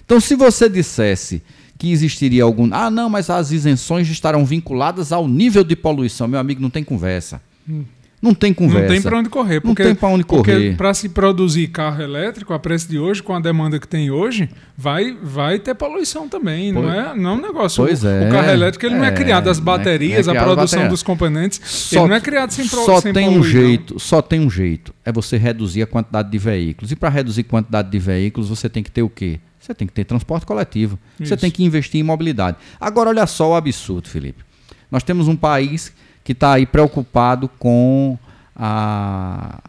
Então, 0.03 0.19
se 0.19 0.35
você 0.35 0.67
dissesse 0.67 1.43
que 1.77 1.91
existiria 1.91 2.43
algum. 2.43 2.69
Ah, 2.73 2.89
não, 2.89 3.09
mas 3.09 3.29
as 3.29 3.51
isenções 3.51 4.09
estarão 4.09 4.45
vinculadas 4.45 5.11
ao 5.11 5.27
nível 5.27 5.63
de 5.63 5.75
poluição. 5.75 6.27
Meu 6.27 6.39
amigo, 6.39 6.61
não 6.61 6.69
tem 6.69 6.83
conversa. 6.83 7.41
Hum. 7.69 7.83
Não 8.19 8.33
tem 8.33 8.51
conversa. 8.51 8.81
Não 8.81 8.87
tem 8.87 9.01
para 9.01 9.19
onde 9.19 9.29
correr. 9.29 9.61
Porque, 9.61 9.83
não 9.83 9.89
tem 9.89 9.95
para 9.95 10.09
onde 10.09 10.23
correr. 10.23 10.75
para 10.75 10.91
se 10.93 11.07
produzir 11.07 11.67
carro 11.67 12.01
elétrico, 12.01 12.51
a 12.51 12.57
preço 12.57 12.89
de 12.89 12.97
hoje, 12.97 13.21
com 13.21 13.35
a 13.35 13.39
demanda 13.39 13.79
que 13.79 13.87
tem 13.87 14.09
hoje, 14.09 14.49
vai, 14.75 15.15
vai 15.21 15.59
ter 15.59 15.75
poluição 15.75 16.27
também. 16.27 16.73
Pois, 16.73 16.85
não, 16.85 16.93
é, 16.93 17.15
não 17.15 17.29
é 17.29 17.33
um 17.33 17.41
negócio. 17.41 17.83
Pois 17.83 18.03
o, 18.03 18.07
é. 18.07 18.27
O 18.27 18.31
carro 18.31 18.49
elétrico 18.49 18.85
ele 18.87 18.95
é, 18.95 18.97
não 18.97 19.05
é 19.05 19.11
criado 19.11 19.49
as 19.49 19.59
baterias, 19.59 20.27
é, 20.27 20.31
é 20.31 20.37
a 20.37 20.43
produção 20.43 20.79
bateria. 20.79 20.89
dos 20.89 21.03
componentes. 21.03 21.61
Só, 21.63 21.99
ele 21.99 22.07
não 22.07 22.15
é 22.15 22.19
criado 22.19 22.49
sem 22.49 22.65
Só 22.65 22.99
sem 22.99 23.13
tem 23.13 23.25
poluir, 23.25 23.39
um 23.39 23.43
jeito, 23.43 23.93
não. 23.93 23.99
só 23.99 24.21
tem 24.21 24.39
um 24.39 24.49
jeito. 24.49 24.93
É 25.05 25.11
você 25.11 25.37
reduzir 25.37 25.83
a 25.83 25.87
quantidade 25.87 26.31
de 26.31 26.37
veículos. 26.39 26.91
E 26.91 26.95
para 26.95 27.09
reduzir 27.09 27.41
a 27.41 27.43
quantidade 27.43 27.91
de 27.91 27.99
veículos, 27.99 28.49
você 28.49 28.67
tem 28.67 28.81
que 28.81 28.89
ter 28.89 29.03
o 29.03 29.09
quê? 29.09 29.39
Você 29.59 29.75
tem 29.75 29.87
que 29.87 29.93
ter 29.93 30.05
transporte 30.05 30.45
coletivo. 30.45 30.97
Isso. 31.19 31.29
Você 31.29 31.37
tem 31.37 31.51
que 31.51 31.63
investir 31.63 31.99
em 31.99 32.03
mobilidade. 32.03 32.57
Agora, 32.79 33.09
olha 33.09 33.27
só 33.27 33.51
o 33.51 33.55
absurdo, 33.55 34.09
Felipe. 34.09 34.43
Nós 34.89 35.03
temos 35.03 35.27
um 35.27 35.35
país 35.35 35.93
que 36.27 36.33
está 36.33 36.51
aí 36.51 36.65
preocupado 36.65 37.47
com 37.47 38.19
a 38.53 39.61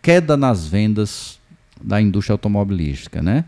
queda 0.00 0.36
nas 0.36 0.64
vendas 0.64 1.40
da 1.82 2.00
indústria 2.00 2.34
automobilística, 2.34 3.20
né? 3.20 3.44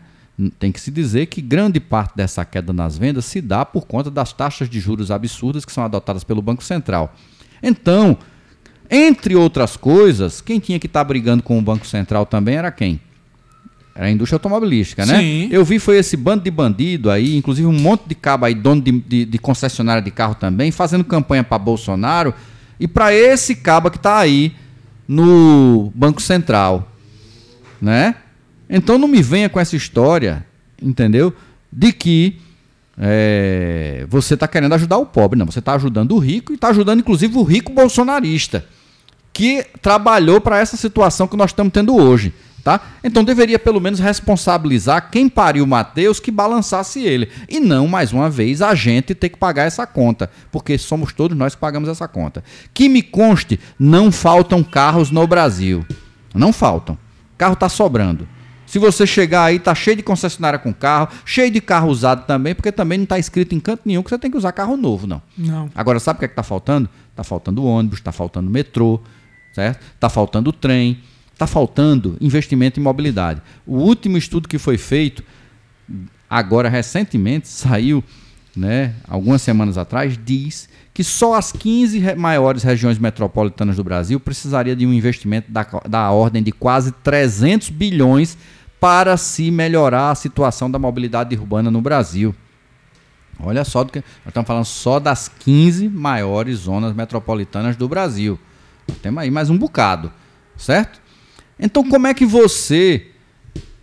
Tem 0.59 0.69
que 0.69 0.81
se 0.81 0.91
dizer 0.91 1.27
que 1.27 1.41
grande 1.41 1.79
parte 1.79 2.17
dessa 2.17 2.43
queda 2.43 2.73
nas 2.73 2.97
vendas 2.97 3.23
se 3.23 3.39
dá 3.39 3.63
por 3.63 3.87
conta 3.87 4.11
das 4.11 4.33
taxas 4.33 4.69
de 4.69 4.77
juros 4.81 5.09
absurdas 5.09 5.63
que 5.63 5.71
são 5.71 5.85
adotadas 5.85 6.25
pelo 6.25 6.41
Banco 6.41 6.65
Central. 6.65 7.15
Então, 7.61 8.17
entre 8.91 9.37
outras 9.37 9.77
coisas, 9.77 10.41
quem 10.41 10.59
tinha 10.59 10.79
que 10.79 10.87
estar 10.87 10.99
tá 10.99 11.05
brigando 11.05 11.41
com 11.41 11.57
o 11.57 11.61
Banco 11.61 11.87
Central 11.87 12.25
também 12.25 12.55
era 12.55 12.73
quem? 12.73 12.99
Era 13.95 14.07
a 14.07 14.11
indústria 14.11 14.37
automobilística, 14.37 15.05
né? 15.05 15.19
Sim. 15.19 15.49
Eu 15.51 15.63
vi 15.63 15.77
foi 15.77 15.97
esse 15.97 16.17
bando 16.17 16.43
de 16.43 16.49
bandido 16.49 17.11
aí, 17.11 17.37
inclusive 17.37 17.67
um 17.67 17.79
monte 17.79 18.05
de 18.07 18.15
cabo 18.15 18.45
aí, 18.45 18.55
dono 18.55 18.81
de, 18.81 18.91
de, 18.91 19.25
de 19.25 19.37
concessionária 19.37 20.01
de 20.01 20.09
carro 20.09 20.33
também, 20.33 20.71
fazendo 20.71 21.03
campanha 21.03 21.43
para 21.43 21.59
Bolsonaro 21.59 22.33
e 22.79 22.87
para 22.87 23.13
esse 23.13 23.55
cabo 23.55 23.91
que 23.91 23.97
está 23.97 24.17
aí 24.17 24.55
no 25.07 25.91
Banco 25.93 26.21
Central, 26.21 26.91
né? 27.79 28.15
Então 28.67 28.97
não 28.97 29.07
me 29.07 29.21
venha 29.21 29.47
com 29.47 29.59
essa 29.59 29.75
história, 29.75 30.43
entendeu? 30.81 31.31
De 31.71 31.91
que 31.91 32.39
é, 32.97 34.05
você 34.09 34.33
está 34.33 34.47
querendo 34.47 34.73
ajudar 34.73 34.97
o 34.97 35.05
pobre. 35.05 35.37
Não, 35.37 35.45
você 35.45 35.59
está 35.59 35.73
ajudando 35.73 36.13
o 36.13 36.19
rico 36.19 36.51
e 36.51 36.55
está 36.55 36.69
ajudando 36.69 36.99
inclusive 36.99 37.37
o 37.37 37.43
rico 37.43 37.71
bolsonarista, 37.71 38.65
que 39.31 39.65
trabalhou 39.81 40.41
para 40.41 40.59
essa 40.59 40.77
situação 40.77 41.27
que 41.27 41.37
nós 41.37 41.51
estamos 41.51 41.71
tendo 41.71 41.95
hoje. 41.95 42.33
Tá? 42.63 42.79
Então 43.03 43.25
deveria 43.25 43.59
pelo 43.59 43.81
menos 43.81 43.99
responsabilizar 43.99 45.11
quem 45.11 45.27
pariu 45.27 45.67
Mateus 45.67 46.21
que 46.21 46.31
balançasse 46.31 47.01
ele. 47.01 47.29
E 47.49 47.59
não, 47.59 47.89
mais 47.89 48.13
uma 48.13 48.29
vez, 48.29 48.61
a 48.61 48.73
gente 48.73 49.13
ter 49.13 49.27
que 49.27 49.37
pagar 49.37 49.63
essa 49.63 49.85
conta. 49.85 50.31
Porque 50.49 50.77
somos 50.77 51.11
todos 51.11 51.37
nós 51.37 51.53
que 51.53 51.59
pagamos 51.59 51.89
essa 51.89 52.07
conta. 52.07 52.41
Que 52.73 52.87
me 52.87 53.01
conste, 53.01 53.59
não 53.77 54.13
faltam 54.13 54.63
carros 54.63 55.11
no 55.11 55.27
Brasil. 55.27 55.85
Não 56.33 56.53
faltam. 56.53 56.97
Carro 57.37 57.55
está 57.55 57.67
sobrando. 57.67 58.25
Se 58.65 58.79
você 58.79 59.05
chegar 59.05 59.43
aí, 59.43 59.59
tá 59.59 59.75
cheio 59.75 59.97
de 59.97 60.01
concessionária 60.01 60.57
com 60.57 60.73
carro, 60.73 61.09
cheio 61.25 61.51
de 61.51 61.59
carro 61.59 61.89
usado 61.89 62.25
também, 62.25 62.55
porque 62.55 62.71
também 62.71 62.97
não 62.97 63.03
está 63.03 63.19
escrito 63.19 63.53
em 63.53 63.59
canto 63.59 63.81
nenhum 63.85 64.01
que 64.01 64.09
você 64.09 64.17
tem 64.17 64.31
que 64.31 64.37
usar 64.37 64.53
carro 64.53 64.77
novo, 64.77 65.05
não. 65.05 65.21
Não. 65.37 65.69
Agora, 65.75 65.99
sabe 65.99 66.17
o 66.17 66.19
que 66.19 66.25
é 66.25 66.29
está 66.29 66.41
faltando? 66.43 66.89
Está 67.11 67.25
faltando 67.25 67.63
ônibus, 67.63 67.99
está 67.99 68.13
faltando 68.13 68.49
metrô, 68.49 69.01
certo? 69.53 69.79
Está 69.93 70.09
faltando 70.09 70.51
trem 70.53 71.03
Está 71.43 71.47
faltando 71.51 72.15
investimento 72.21 72.79
em 72.79 72.83
mobilidade. 72.83 73.41
O 73.67 73.75
último 73.75 74.17
estudo 74.17 74.47
que 74.47 74.57
foi 74.57 74.77
feito, 74.77 75.21
agora 76.29 76.69
recentemente, 76.69 77.49
saiu 77.49 78.01
né, 78.55 78.95
algumas 79.05 79.41
semanas 79.41 79.77
atrás, 79.77 80.17
diz 80.23 80.69
que 80.93 81.03
só 81.03 81.33
as 81.33 81.51
15 81.51 82.15
maiores 82.15 82.63
regiões 82.63 82.97
metropolitanas 82.97 83.75
do 83.75 83.83
Brasil 83.83 84.21
precisaria 84.21 84.73
de 84.73 84.87
um 84.87 84.93
investimento 84.93 85.51
da, 85.51 85.67
da 85.85 86.11
ordem 86.11 86.41
de 86.41 86.53
quase 86.53 86.93
300 86.93 87.71
bilhões 87.71 88.37
para 88.79 89.17
se 89.17 89.51
melhorar 89.51 90.11
a 90.11 90.15
situação 90.15 90.71
da 90.71 90.79
mobilidade 90.79 91.35
urbana 91.35 91.69
no 91.69 91.81
Brasil. 91.81 92.33
Olha 93.37 93.65
só 93.65 93.83
do 93.83 93.91
que 93.91 93.99
nós 93.99 94.27
estamos 94.27 94.47
falando 94.47 94.65
só 94.65 94.97
das 94.97 95.27
15 95.27 95.89
maiores 95.89 96.59
zonas 96.59 96.95
metropolitanas 96.95 97.75
do 97.75 97.89
Brasil. 97.89 98.39
Temos 99.01 99.21
aí 99.21 99.29
mais 99.29 99.49
um 99.49 99.57
bocado, 99.57 100.09
certo? 100.55 101.02
Então, 101.59 101.83
como 101.87 102.07
é 102.07 102.13
que 102.13 102.25
você, 102.25 103.07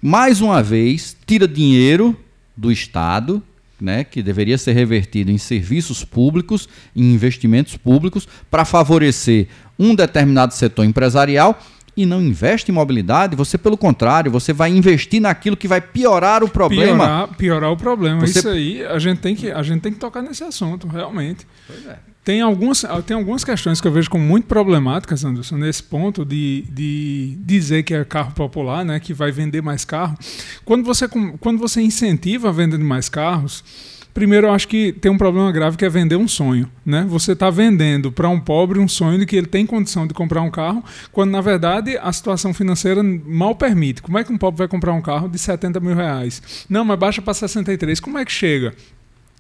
mais 0.01 0.41
uma 0.41 0.63
vez, 0.63 1.17
tira 1.27 1.47
dinheiro 1.47 2.17
do 2.57 2.71
Estado, 2.71 3.43
né, 3.81 4.05
que 4.05 4.23
deveria 4.23 4.59
ser 4.59 4.73
revertido 4.73 5.31
em 5.31 5.39
serviços 5.39 6.05
públicos, 6.05 6.69
em 6.95 7.15
investimentos 7.15 7.77
públicos, 7.77 8.29
para 8.51 8.65
favorecer 8.65 9.49
um 9.79 9.95
determinado 9.95 10.53
setor 10.53 10.85
empresarial, 10.85 11.59
e 11.97 12.07
não 12.07 12.21
investe 12.23 12.71
em 12.71 12.75
mobilidade, 12.75 13.37
você, 13.37 13.59
pelo 13.59 13.77
contrário, 13.77 14.31
você 14.31 14.53
vai 14.53 14.71
investir 14.71 15.21
naquilo 15.21 15.57
que 15.57 15.69
vai 15.69 15.81
piorar 15.81 16.43
o 16.43 16.49
problema. 16.49 17.05
Piorar, 17.05 17.37
piorar 17.37 17.73
o 17.73 17.77
problema. 17.77 18.21
Você... 18.21 18.39
Isso 18.39 18.49
aí, 18.49 18.85
a 18.85 18.99
gente, 18.99 19.19
tem 19.19 19.35
que, 19.35 19.51
a 19.51 19.63
gente 19.63 19.81
tem 19.81 19.93
que 19.93 19.99
tocar 19.99 20.23
nesse 20.23 20.45
assunto, 20.45 20.87
realmente. 20.87 21.47
É. 21.87 22.10
Tem, 22.23 22.41
algumas, 22.43 22.85
tem 23.07 23.17
algumas 23.17 23.45
questões 23.45 23.81
que 23.81 23.89
eu 23.89 23.93
vejo 23.93 24.11
como 24.11 24.23
muito 24.23 24.47
problemáticas, 24.47 25.25
Anderson, 25.25 25.57
nesse 25.57 25.83
ponto 25.83 26.25
de, 26.25 26.65
de 26.71 27.37
dizer 27.41 27.83
que 27.83 27.95
é 27.95 28.05
carro 28.05 28.33
popular, 28.33 28.85
né, 28.85 29.01
que 29.01 29.15
vai 29.15 29.33
vender 29.33 29.63
mais 29.63 29.85
carro. 29.85 30.17
Quando 30.65 30.85
você, 30.85 31.09
quando 31.09 31.59
você 31.59 31.81
incentiva 31.81 32.51
a 32.51 32.53
venda 32.53 32.77
de 32.77 32.85
mais 32.85 33.09
carros, 33.09 33.65
Primeiro, 34.13 34.49
eu 34.49 34.53
acho 34.53 34.67
que 34.67 34.93
tem 34.93 35.11
um 35.11 35.17
problema 35.17 35.53
grave 35.53 35.77
que 35.77 35.85
é 35.85 35.89
vender 35.89 36.17
um 36.17 36.27
sonho. 36.27 36.69
Né? 36.85 37.07
Você 37.09 37.33
está 37.33 37.49
vendendo 37.49 38.11
para 38.11 38.29
um 38.29 38.41
pobre 38.41 38.79
um 38.79 38.89
sonho 38.89 39.19
de 39.19 39.27
que 39.27 39.37
ele 39.37 39.47
tem 39.47 39.65
condição 39.65 40.07
de 40.07 40.13
comprar 40.13 40.43
um 40.43 40.51
carro, 40.51 40.85
quando 41.13 41.31
na 41.31 41.41
verdade 41.41 41.97
a 41.97 42.13
situação 42.13 42.53
financeira 42.53 43.03
mal 43.03 43.55
permite. 43.55 44.03
Como 44.03 44.19
é 44.19 44.25
que 44.25 44.33
um 44.33 44.39
pobre 44.39 44.59
vai 44.59 44.69
comprar 44.69 44.93
um 44.93 45.01
carro 45.01 45.29
de 45.29 45.39
70 45.39 45.79
mil 45.81 45.95
reais? 45.95 46.67
Não, 46.69 46.85
mas 46.85 46.99
baixa 46.99 47.23
para 47.23 47.35
63. 47.35 48.01
Como 48.01 48.19
é 48.19 48.25
que 48.25 48.33
chega? 48.33 48.75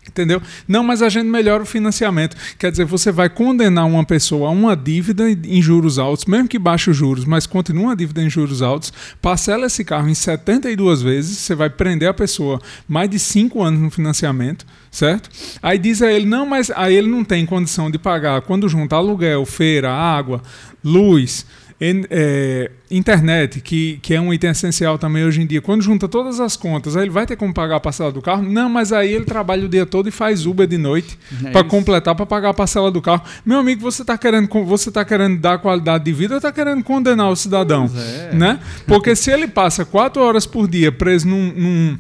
Entendeu? 0.09 0.41
Não, 0.67 0.83
mas 0.83 1.03
a 1.03 1.09
gente 1.09 1.27
melhora 1.27 1.63
o 1.63 1.67
financiamento. 1.67 2.35
Quer 2.59 2.71
dizer, 2.71 2.85
você 2.85 3.13
vai 3.13 3.29
condenar 3.29 3.87
uma 3.87 4.05
pessoa 4.05 4.49
a 4.49 4.51
uma 4.51 4.75
dívida 4.75 5.31
em 5.31 5.61
juros 5.61 5.99
altos, 5.99 6.25
mesmo 6.25 6.49
que 6.49 6.59
baixe 6.59 6.91
os 6.91 6.97
juros, 6.97 7.25
mas 7.25 7.47
continua 7.47 7.85
uma 7.85 7.97
dívida 7.97 8.23
em 8.23 8.31
juros 8.31 8.63
altos, 8.63 8.93
parcela 9.21 9.67
esse 9.67 9.85
carro 9.85 10.09
em 10.09 10.15
72 10.15 11.03
vezes, 11.03 11.39
você 11.39 11.55
vai 11.55 11.69
prender 11.69 12.09
a 12.09 12.15
pessoa 12.15 12.61
mais 12.89 13.11
de 13.11 13.19
5 13.19 13.63
anos 13.63 13.81
no 13.81 13.91
financiamento, 13.91 14.67
certo? 14.91 15.29
Aí 15.63 15.79
diz 15.79 16.01
a 16.01 16.11
ele, 16.11 16.27
não, 16.27 16.47
mas 16.47 16.71
aí 16.75 16.95
ele 16.95 17.09
não 17.09 17.23
tem 17.23 17.45
condição 17.45 17.91
de 17.91 17.99
pagar 17.99 18.41
quando 18.43 18.69
junta 18.69 18.97
aluguel, 18.97 19.45
feira, 19.45 19.93
água, 19.93 20.43
luz, 20.83 21.45
é, 21.81 22.71
internet, 22.91 23.61
que, 23.61 23.99
que 24.03 24.13
é 24.13 24.21
um 24.21 24.35
item 24.35 24.51
essencial 24.51 24.99
também 24.99 25.25
hoje 25.25 25.41
em 25.41 25.47
dia, 25.47 25.63
quando 25.63 25.81
junta 25.81 26.07
todas 26.07 26.39
as 26.39 26.55
contas, 26.55 26.95
aí 26.95 27.05
ele 27.05 27.11
vai 27.11 27.25
ter 27.27 27.37
como 27.37 27.55
pagar 27.55 27.77
a 27.77 27.81
parcela 27.81 28.13
do 28.13 28.21
carro? 28.21 28.43
Não, 28.43 28.69
mas 28.69 28.93
aí 28.93 29.13
ele 29.13 29.25
trabalha 29.25 29.65
o 29.65 29.69
dia 29.69 29.87
todo 29.87 30.09
e 30.09 30.13
faz 30.13 30.45
Uber 30.45 30.67
de 30.67 30.77
noite 30.77 31.19
é 31.43 31.51
para 31.51 31.65
completar, 31.65 32.15
para 32.15 32.27
pagar 32.27 32.51
a 32.51 32.55
parcela 32.55 32.91
do 32.91 33.01
carro. 33.01 33.23
Meu 33.47 33.59
amigo, 33.59 33.81
você 33.81 34.03
está 34.03 34.19
querendo, 34.19 34.49
você 34.65 34.91
tá 34.91 35.05
querendo 35.05 35.41
dar 35.41 35.59
qualidade 35.59 36.05
de 36.05 36.13
vida 36.13 36.35
ou 36.35 36.39
está 36.39 36.53
querendo 36.53 36.85
condenar 36.85 37.31
o 37.31 37.37
cidadão? 37.37 37.91
É. 37.97 38.35
Né? 38.35 38.61
Porque 38.87 39.17
se 39.17 39.31
ele 39.31 39.49
passa 39.49 39.85
quatro 39.85 40.23
horas 40.23 40.45
por 40.45 40.69
dia 40.69 40.93
preso 40.93 41.27
num, 41.27 41.53
num 41.57 41.99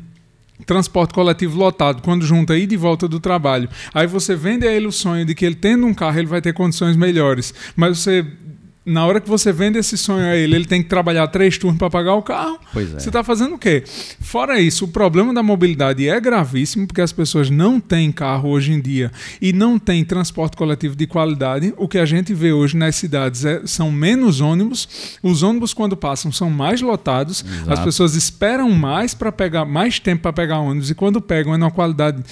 transporte 0.66 1.14
coletivo 1.14 1.58
lotado, 1.58 2.02
quando 2.02 2.26
junta 2.26 2.52
aí 2.52 2.66
de 2.66 2.76
volta 2.76 3.08
do 3.08 3.18
trabalho. 3.18 3.68
Aí 3.94 4.06
você 4.06 4.36
vende 4.36 4.66
a 4.66 4.72
ele 4.72 4.86
o 4.86 4.92
sonho 4.92 5.24
de 5.24 5.34
que 5.34 5.46
ele 5.46 5.54
tendo 5.54 5.86
um 5.86 5.94
carro 5.94 6.18
ele 6.18 6.26
vai 6.26 6.42
ter 6.42 6.52
condições 6.52 6.96
melhores, 6.96 7.54
mas 7.74 7.98
você 7.98 8.26
na 8.84 9.04
hora 9.04 9.20
que 9.20 9.28
você 9.28 9.52
vende 9.52 9.78
esse 9.78 9.96
sonho 9.98 10.24
a 10.24 10.34
ele, 10.34 10.56
ele 10.56 10.64
tem 10.64 10.82
que 10.82 10.88
trabalhar 10.88 11.26
três 11.28 11.58
turnos 11.58 11.78
para 11.78 11.90
pagar 11.90 12.14
o 12.14 12.22
carro. 12.22 12.58
Pois 12.72 12.94
é. 12.94 12.98
Você 12.98 13.08
está 13.10 13.22
fazendo 13.22 13.54
o 13.54 13.58
quê? 13.58 13.84
Fora 14.20 14.58
isso, 14.58 14.86
o 14.86 14.88
problema 14.88 15.34
da 15.34 15.42
mobilidade 15.42 16.08
é 16.08 16.18
gravíssimo, 16.18 16.86
porque 16.86 17.02
as 17.02 17.12
pessoas 17.12 17.50
não 17.50 17.78
têm 17.78 18.10
carro 18.10 18.48
hoje 18.48 18.72
em 18.72 18.80
dia 18.80 19.12
e 19.40 19.52
não 19.52 19.78
têm 19.78 20.04
transporte 20.04 20.56
coletivo 20.56 20.96
de 20.96 21.06
qualidade. 21.06 21.74
O 21.76 21.86
que 21.86 21.98
a 21.98 22.06
gente 22.06 22.32
vê 22.32 22.52
hoje 22.52 22.76
nas 22.76 22.96
cidades 22.96 23.44
é, 23.44 23.66
são 23.66 23.92
menos 23.92 24.40
ônibus. 24.40 25.18
Os 25.22 25.42
ônibus, 25.42 25.74
quando 25.74 25.96
passam, 25.96 26.32
são 26.32 26.48
mais 26.48 26.80
lotados. 26.80 27.44
Exato. 27.44 27.72
As 27.72 27.80
pessoas 27.80 28.14
esperam 28.14 28.70
mais 28.70 29.12
para 29.12 29.30
pegar, 29.30 29.66
mais 29.66 29.98
tempo 29.98 30.22
para 30.22 30.32
pegar 30.32 30.58
ônibus, 30.58 30.90
e 30.90 30.94
quando 30.94 31.20
pegam 31.20 31.54
é 31.54 31.58
numa 31.58 31.70
qualidade 31.70 32.22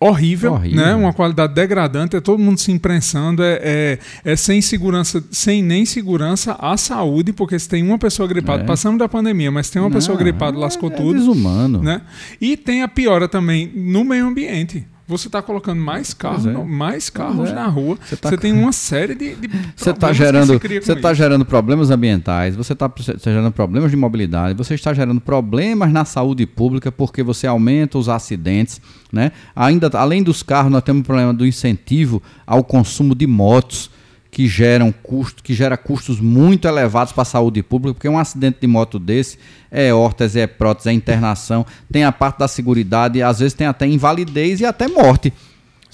horrível, 0.00 0.52
horrível, 0.52 0.84
né? 0.84 0.94
Uma 0.94 1.12
qualidade 1.12 1.54
degradante, 1.54 2.16
é 2.16 2.20
todo 2.20 2.38
mundo 2.38 2.58
se 2.58 2.70
imprensando, 2.70 3.42
é, 3.42 3.58
é, 3.62 3.98
é, 4.24 4.36
sem 4.36 4.60
segurança, 4.60 5.22
sem 5.30 5.62
nem 5.62 5.84
segurança 5.84 6.56
à 6.58 6.76
saúde, 6.76 7.32
porque 7.32 7.58
se 7.58 7.68
tem 7.68 7.82
uma 7.82 7.98
pessoa 7.98 8.28
gripada, 8.28 8.62
é. 8.62 8.66
passamos 8.66 8.98
da 8.98 9.08
pandemia, 9.08 9.50
mas 9.50 9.70
tem 9.70 9.80
uma 9.80 9.88
Não, 9.88 9.94
pessoa 9.94 10.16
gripada, 10.16 10.58
lascou 10.58 10.90
é, 10.90 10.94
tudo. 10.94 11.16
É 11.16 11.18
desumano. 11.18 11.82
Né? 11.82 12.00
E 12.40 12.56
tem 12.56 12.82
a 12.82 12.88
piora 12.88 13.28
também 13.28 13.70
no 13.74 14.04
meio 14.04 14.26
ambiente 14.26 14.86
você 15.08 15.26
está 15.26 15.40
colocando 15.40 15.80
mais 15.80 16.12
carros, 16.12 16.44
é. 16.44 16.52
mais 16.52 17.08
carros 17.08 17.48
é. 17.48 17.54
na 17.54 17.66
rua. 17.66 17.96
Você, 18.04 18.14
tá... 18.14 18.28
você, 18.28 18.36
tem 18.36 18.52
uma 18.52 18.72
série 18.72 19.14
de, 19.14 19.34
de 19.36 19.48
você 19.74 19.90
está 19.90 20.12
gerando, 20.12 20.58
você 20.58 20.92
está 20.92 21.14
gerando 21.14 21.46
problemas 21.46 21.90
ambientais, 21.90 22.54
você 22.54 22.74
está 22.74 22.92
gerando 23.24 23.50
problemas 23.50 23.90
de 23.90 23.96
mobilidade, 23.96 24.54
você 24.54 24.74
está 24.74 24.92
gerando 24.92 25.18
problemas 25.18 25.90
na 25.90 26.04
saúde 26.04 26.44
pública 26.44 26.92
porque 26.92 27.22
você 27.22 27.46
aumenta 27.46 27.96
os 27.96 28.06
acidentes, 28.10 28.82
né? 29.10 29.32
Ainda 29.56 29.88
além 29.94 30.22
dos 30.22 30.42
carros, 30.42 30.70
nós 30.70 30.82
temos 30.82 31.00
o 31.00 31.04
problema 31.04 31.32
do 31.32 31.46
incentivo 31.46 32.22
ao 32.46 32.62
consumo 32.62 33.14
de 33.14 33.26
motos 33.26 33.90
que 34.30 34.46
geram 34.46 34.92
custo, 34.92 35.42
que 35.42 35.54
gera 35.54 35.76
custos 35.76 36.20
muito 36.20 36.68
elevados 36.68 37.12
para 37.12 37.22
a 37.22 37.24
saúde 37.24 37.62
pública, 37.62 37.94
porque 37.94 38.08
um 38.08 38.18
acidente 38.18 38.58
de 38.60 38.66
moto 38.66 38.98
desse 38.98 39.38
é 39.70 39.92
órtese, 39.92 40.40
é 40.40 40.46
prótese, 40.46 40.90
é 40.90 40.92
internação, 40.92 41.64
tem 41.90 42.04
a 42.04 42.12
parte 42.12 42.38
da 42.38 42.48
seguridade, 42.48 43.22
às 43.22 43.38
vezes 43.38 43.54
tem 43.54 43.66
até 43.66 43.86
invalidez 43.86 44.60
e 44.60 44.66
até 44.66 44.86
morte. 44.86 45.32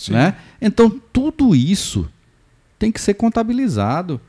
Né? 0.09 0.35
Então, 0.61 0.91
tudo 1.13 1.55
isso 1.55 2.09
tem 2.79 2.91
que 2.91 3.01
ser 3.01 3.15
contabilizado. 3.15 4.21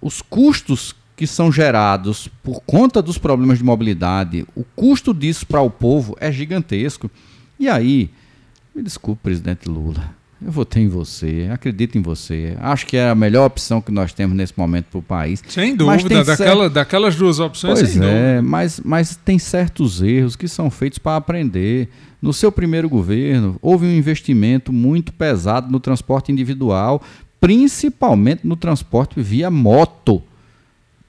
Os 0.00 0.20
custos 0.20 0.94
que 1.16 1.26
são 1.26 1.50
gerados 1.50 2.28
por 2.42 2.60
conta 2.62 3.02
dos 3.02 3.18
problemas 3.18 3.58
de 3.58 3.64
mobilidade, 3.64 4.46
o 4.54 4.64
custo 4.76 5.12
disso 5.12 5.46
para 5.46 5.60
o 5.60 5.70
povo 5.70 6.16
é 6.20 6.30
gigantesco. 6.30 7.10
E 7.58 7.68
aí, 7.68 8.10
me 8.74 8.82
desculpe, 8.82 9.22
presidente 9.22 9.68
Lula, 9.68 10.14
eu 10.42 10.50
votei 10.50 10.84
em 10.84 10.88
você, 10.88 11.48
acredito 11.52 11.98
em 11.98 12.00
você. 12.00 12.56
Acho 12.60 12.86
que 12.86 12.96
é 12.96 13.10
a 13.10 13.14
melhor 13.14 13.44
opção 13.44 13.82
que 13.82 13.92
nós 13.92 14.14
temos 14.14 14.34
nesse 14.34 14.54
momento 14.56 14.86
para 14.86 14.98
o 14.98 15.02
país. 15.02 15.42
Sem 15.46 15.76
dúvida, 15.76 16.24
daquela, 16.24 16.70
daquelas 16.70 17.14
duas 17.14 17.38
opções, 17.38 17.78
pois 17.78 17.90
sem 17.90 18.02
é, 18.02 18.36
dúvida. 18.36 18.42
Mas, 18.42 18.80
mas 18.82 19.16
tem 19.16 19.38
certos 19.38 20.00
erros 20.00 20.36
que 20.36 20.48
são 20.48 20.70
feitos 20.70 20.98
para 20.98 21.16
aprender. 21.16 21.90
No 22.22 22.32
seu 22.32 22.50
primeiro 22.50 22.88
governo, 22.88 23.56
houve 23.60 23.84
um 23.84 23.94
investimento 23.94 24.72
muito 24.72 25.12
pesado 25.12 25.70
no 25.70 25.78
transporte 25.78 26.32
individual, 26.32 27.02
principalmente 27.38 28.46
no 28.46 28.56
transporte 28.56 29.20
via 29.20 29.50
moto. 29.50 30.22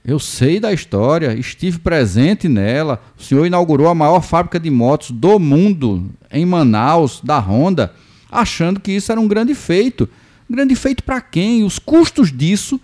Eu 0.04 0.18
sei 0.18 0.60
da 0.60 0.74
história, 0.74 1.32
estive 1.34 1.78
presente 1.78 2.48
nela. 2.48 3.00
O 3.18 3.22
senhor 3.22 3.46
inaugurou 3.46 3.88
a 3.88 3.94
maior 3.94 4.20
fábrica 4.20 4.60
de 4.60 4.68
motos 4.68 5.10
do 5.10 5.38
mundo 5.38 6.10
em 6.30 6.44
Manaus, 6.44 7.20
da 7.24 7.38
Honda 7.38 7.92
achando 8.32 8.80
que 8.80 8.90
isso 8.90 9.12
era 9.12 9.20
um 9.20 9.28
grande 9.28 9.54
feito. 9.54 10.08
Um 10.48 10.54
grande 10.54 10.74
feito 10.74 11.04
para 11.04 11.20
quem? 11.20 11.62
Os 11.62 11.78
custos 11.78 12.32
disso 12.32 12.80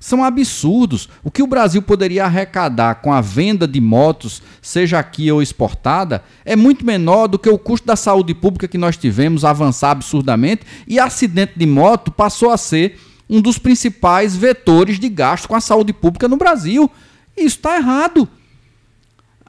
são 0.00 0.24
absurdos. 0.24 1.08
O 1.22 1.30
que 1.30 1.42
o 1.42 1.46
Brasil 1.46 1.82
poderia 1.82 2.24
arrecadar 2.24 2.96
com 2.96 3.12
a 3.12 3.20
venda 3.20 3.66
de 3.66 3.80
motos, 3.80 4.42
seja 4.62 4.98
aqui 4.98 5.30
ou 5.30 5.42
exportada, 5.42 6.22
é 6.44 6.56
muito 6.56 6.86
menor 6.86 7.26
do 7.26 7.38
que 7.38 7.48
o 7.48 7.58
custo 7.58 7.86
da 7.86 7.96
saúde 7.96 8.34
pública 8.34 8.68
que 8.68 8.78
nós 8.78 8.96
tivemos 8.96 9.44
avançar 9.44 9.90
absurdamente 9.92 10.62
e 10.86 10.98
acidente 10.98 11.52
de 11.56 11.66
moto 11.66 12.10
passou 12.10 12.50
a 12.50 12.56
ser 12.56 12.98
um 13.28 13.40
dos 13.40 13.58
principais 13.58 14.34
vetores 14.34 14.98
de 14.98 15.08
gasto 15.08 15.48
com 15.48 15.54
a 15.54 15.60
saúde 15.60 15.92
pública 15.92 16.28
no 16.28 16.36
Brasil. 16.36 16.90
Isso 17.36 17.56
está 17.56 17.76
errado. 17.76 18.28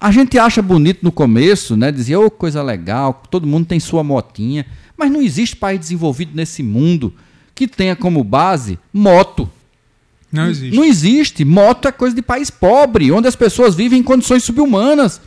A 0.02 0.12
gente 0.12 0.38
acha 0.38 0.62
bonito 0.62 0.99
no 1.04 1.12
começo, 1.12 1.75
né? 1.75 1.91
Dizia, 1.91 2.19
oh, 2.19 2.32
coisa 2.32 2.63
legal, 2.63 3.21
todo 3.30 3.47
mundo 3.47 3.65
tem 3.65 3.80
sua 3.80 4.04
motinha. 4.04 4.65
Mas 4.99 5.09
não 5.09 5.21
existe 5.21 5.55
país 5.55 5.79
desenvolvido 5.79 6.31
nesse 6.35 6.62
mundo 6.62 7.13
que 7.55 7.65
tenha 7.65 7.95
como 7.95 8.21
base 8.21 8.77
moto. 8.91 9.49
Não 10.29 10.49
existe. 10.49 10.75
Não 10.75 10.83
existe. 10.83 11.45
Moto 11.45 11.88
é 11.88 11.91
coisa 11.91 12.13
de 12.13 12.21
país 12.21 12.49
pobre, 12.49 13.09
onde 13.09 13.25
as 13.25 13.35
pessoas 13.35 13.73
vivem 13.73 14.01
em 14.01 14.03
condições 14.03 14.43
subhumanas. 14.43 15.21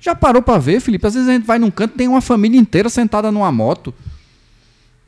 Já 0.00 0.14
parou 0.14 0.40
para 0.40 0.58
ver, 0.58 0.80
Felipe? 0.80 1.06
Às 1.06 1.12
vezes 1.12 1.28
a 1.28 1.32
gente 1.32 1.46
vai 1.46 1.58
num 1.58 1.70
canto 1.70 1.92
e 1.94 1.98
tem 1.98 2.08
uma 2.08 2.22
família 2.22 2.58
inteira 2.58 2.88
sentada 2.88 3.30
numa 3.30 3.52
moto. 3.52 3.94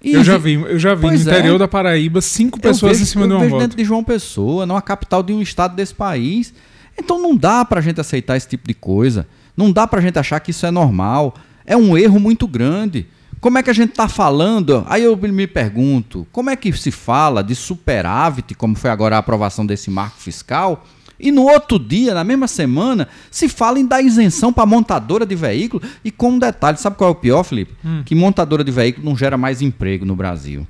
E 0.04 0.12
eu 0.12 0.22
já 0.22 0.36
vi, 0.36 0.54
eu 0.54 0.78
já 0.78 0.94
vi 0.94 1.06
no 1.06 1.14
interior 1.14 1.54
é. 1.54 1.58
da 1.58 1.68
Paraíba 1.68 2.20
cinco 2.20 2.60
pessoas 2.60 2.98
vejo, 2.98 3.02
em 3.04 3.06
cima 3.06 3.26
de 3.26 3.32
uma 3.32 3.40
vejo 3.40 3.50
moto. 3.52 3.60
dentro 3.60 3.76
de 3.78 3.84
João 3.84 4.04
Pessoa, 4.04 4.66
numa 4.66 4.82
capital 4.82 5.22
de 5.22 5.32
um 5.32 5.40
estado 5.40 5.74
desse 5.74 5.94
país. 5.94 6.52
Então 6.98 7.18
não 7.18 7.34
dá 7.34 7.64
para 7.64 7.78
a 7.78 7.82
gente 7.82 7.98
aceitar 7.98 8.36
esse 8.36 8.46
tipo 8.46 8.68
de 8.68 8.74
coisa. 8.74 9.26
Não 9.56 9.72
dá 9.72 9.86
para 9.86 10.00
a 10.00 10.02
gente 10.02 10.18
achar 10.18 10.38
que 10.40 10.50
isso 10.50 10.66
é 10.66 10.70
normal. 10.70 11.34
É 11.64 11.76
um 11.76 11.96
erro 11.96 12.20
muito 12.20 12.46
grande. 12.46 13.06
Como 13.42 13.58
é 13.58 13.62
que 13.64 13.70
a 13.70 13.72
gente 13.72 13.90
está 13.90 14.08
falando? 14.08 14.84
Aí 14.88 15.02
eu 15.02 15.16
me 15.16 15.48
pergunto, 15.48 16.24
como 16.30 16.48
é 16.48 16.54
que 16.54 16.72
se 16.72 16.92
fala 16.92 17.42
de 17.42 17.56
superávit, 17.56 18.54
como 18.54 18.76
foi 18.76 18.88
agora 18.88 19.16
a 19.16 19.18
aprovação 19.18 19.66
desse 19.66 19.90
marco 19.90 20.16
fiscal, 20.20 20.86
e 21.18 21.32
no 21.32 21.42
outro 21.42 21.76
dia, 21.76 22.14
na 22.14 22.22
mesma 22.22 22.46
semana, 22.46 23.08
se 23.32 23.48
fala 23.48 23.80
em 23.80 23.84
dar 23.84 24.00
isenção 24.00 24.52
para 24.52 24.64
montadora 24.64 25.26
de 25.26 25.34
veículo. 25.34 25.82
E 26.04 26.10
com 26.12 26.30
um 26.30 26.38
detalhe, 26.38 26.78
sabe 26.78 26.96
qual 26.96 27.10
é 27.10 27.12
o 27.12 27.16
pior, 27.16 27.42
Felipe? 27.42 27.74
Hum. 27.84 28.04
Que 28.04 28.14
montadora 28.14 28.62
de 28.62 28.70
veículo 28.70 29.04
não 29.04 29.16
gera 29.16 29.36
mais 29.36 29.60
emprego 29.60 30.04
no 30.04 30.14
Brasil. 30.14 30.64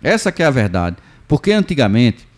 Essa 0.00 0.30
que 0.30 0.40
é 0.40 0.46
a 0.46 0.50
verdade. 0.50 0.96
Porque 1.26 1.50
antigamente 1.50 2.28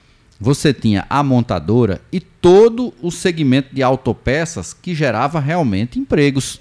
você 0.41 0.73
tinha 0.73 1.05
a 1.11 1.23
montadora 1.23 2.01
e 2.11 2.19
todo 2.19 2.95
o 3.03 3.11
segmento 3.11 3.75
de 3.75 3.83
autopeças 3.83 4.73
que 4.73 4.95
gerava 4.95 5.39
realmente 5.39 5.99
empregos. 5.99 6.59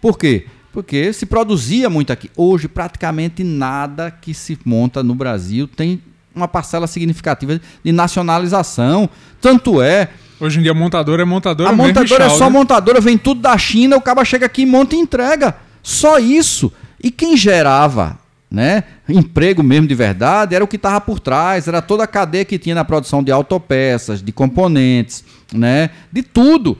Por 0.00 0.16
quê? 0.16 0.46
Porque 0.72 1.12
se 1.12 1.26
produzia 1.26 1.90
muito 1.90 2.12
aqui. 2.12 2.30
Hoje, 2.36 2.68
praticamente 2.68 3.42
nada 3.42 4.10
que 4.10 4.32
se 4.32 4.58
monta 4.64 5.02
no 5.02 5.14
Brasil 5.14 5.66
tem 5.66 6.00
uma 6.34 6.46
parcela 6.46 6.86
significativa 6.86 7.60
de 7.84 7.92
nacionalização. 7.92 9.08
Tanto 9.40 9.82
é 9.82 10.08
Hoje 10.38 10.58
em 10.58 10.62
dia 10.62 10.72
a 10.72 10.74
montadora 10.74 11.20
é 11.20 11.24
montadora 11.24 11.68
A 11.68 11.72
montadora 11.72 12.24
é 12.24 12.28
só 12.30 12.46
né? 12.46 12.50
montadora, 12.50 12.98
vem 12.98 13.18
tudo 13.18 13.42
da 13.42 13.58
China, 13.58 13.98
o 13.98 14.00
cara 14.00 14.24
chega 14.24 14.46
aqui, 14.46 14.64
monta 14.64 14.94
e 14.96 14.98
entrega. 14.98 15.54
Só 15.82 16.18
isso. 16.18 16.72
E 17.02 17.10
quem 17.10 17.36
gerava 17.36 18.18
né? 18.50 18.82
Emprego 19.08 19.62
mesmo 19.62 19.86
de 19.86 19.94
verdade 19.94 20.54
era 20.54 20.64
o 20.64 20.66
que 20.66 20.76
estava 20.76 21.00
por 21.00 21.20
trás, 21.20 21.68
era 21.68 21.80
toda 21.80 22.02
a 22.02 22.06
cadeia 22.06 22.44
que 22.44 22.58
tinha 22.58 22.74
na 22.74 22.84
produção 22.84 23.22
de 23.22 23.30
autopeças, 23.30 24.20
de 24.20 24.32
componentes, 24.32 25.24
né? 25.52 25.90
De 26.10 26.22
tudo. 26.22 26.76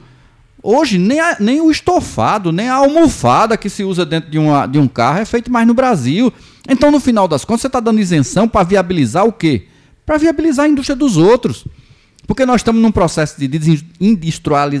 Hoje, 0.63 0.97
nem, 0.97 1.19
a, 1.19 1.37
nem 1.39 1.59
o 1.61 1.71
estofado, 1.71 2.51
nem 2.51 2.69
a 2.69 2.75
almofada 2.75 3.57
que 3.57 3.69
se 3.69 3.83
usa 3.83 4.05
dentro 4.05 4.29
de, 4.29 4.37
uma, 4.37 4.67
de 4.67 4.77
um 4.77 4.87
carro 4.87 5.19
é 5.19 5.25
feito 5.25 5.51
mais 5.51 5.65
no 5.67 5.73
Brasil. 5.73 6.31
Então, 6.69 6.91
no 6.91 6.99
final 6.99 7.27
das 7.27 7.43
contas, 7.43 7.61
você 7.61 7.67
está 7.67 7.79
dando 7.79 7.99
isenção 7.99 8.47
para 8.47 8.63
viabilizar 8.63 9.25
o 9.25 9.33
quê? 9.33 9.67
Para 10.05 10.17
viabilizar 10.17 10.65
a 10.65 10.69
indústria 10.69 10.95
dos 10.95 11.17
outros. 11.17 11.65
Porque 12.27 12.45
nós 12.45 12.61
estamos 12.61 12.81
num 12.81 12.91
processo 12.91 13.35
de 13.39 13.83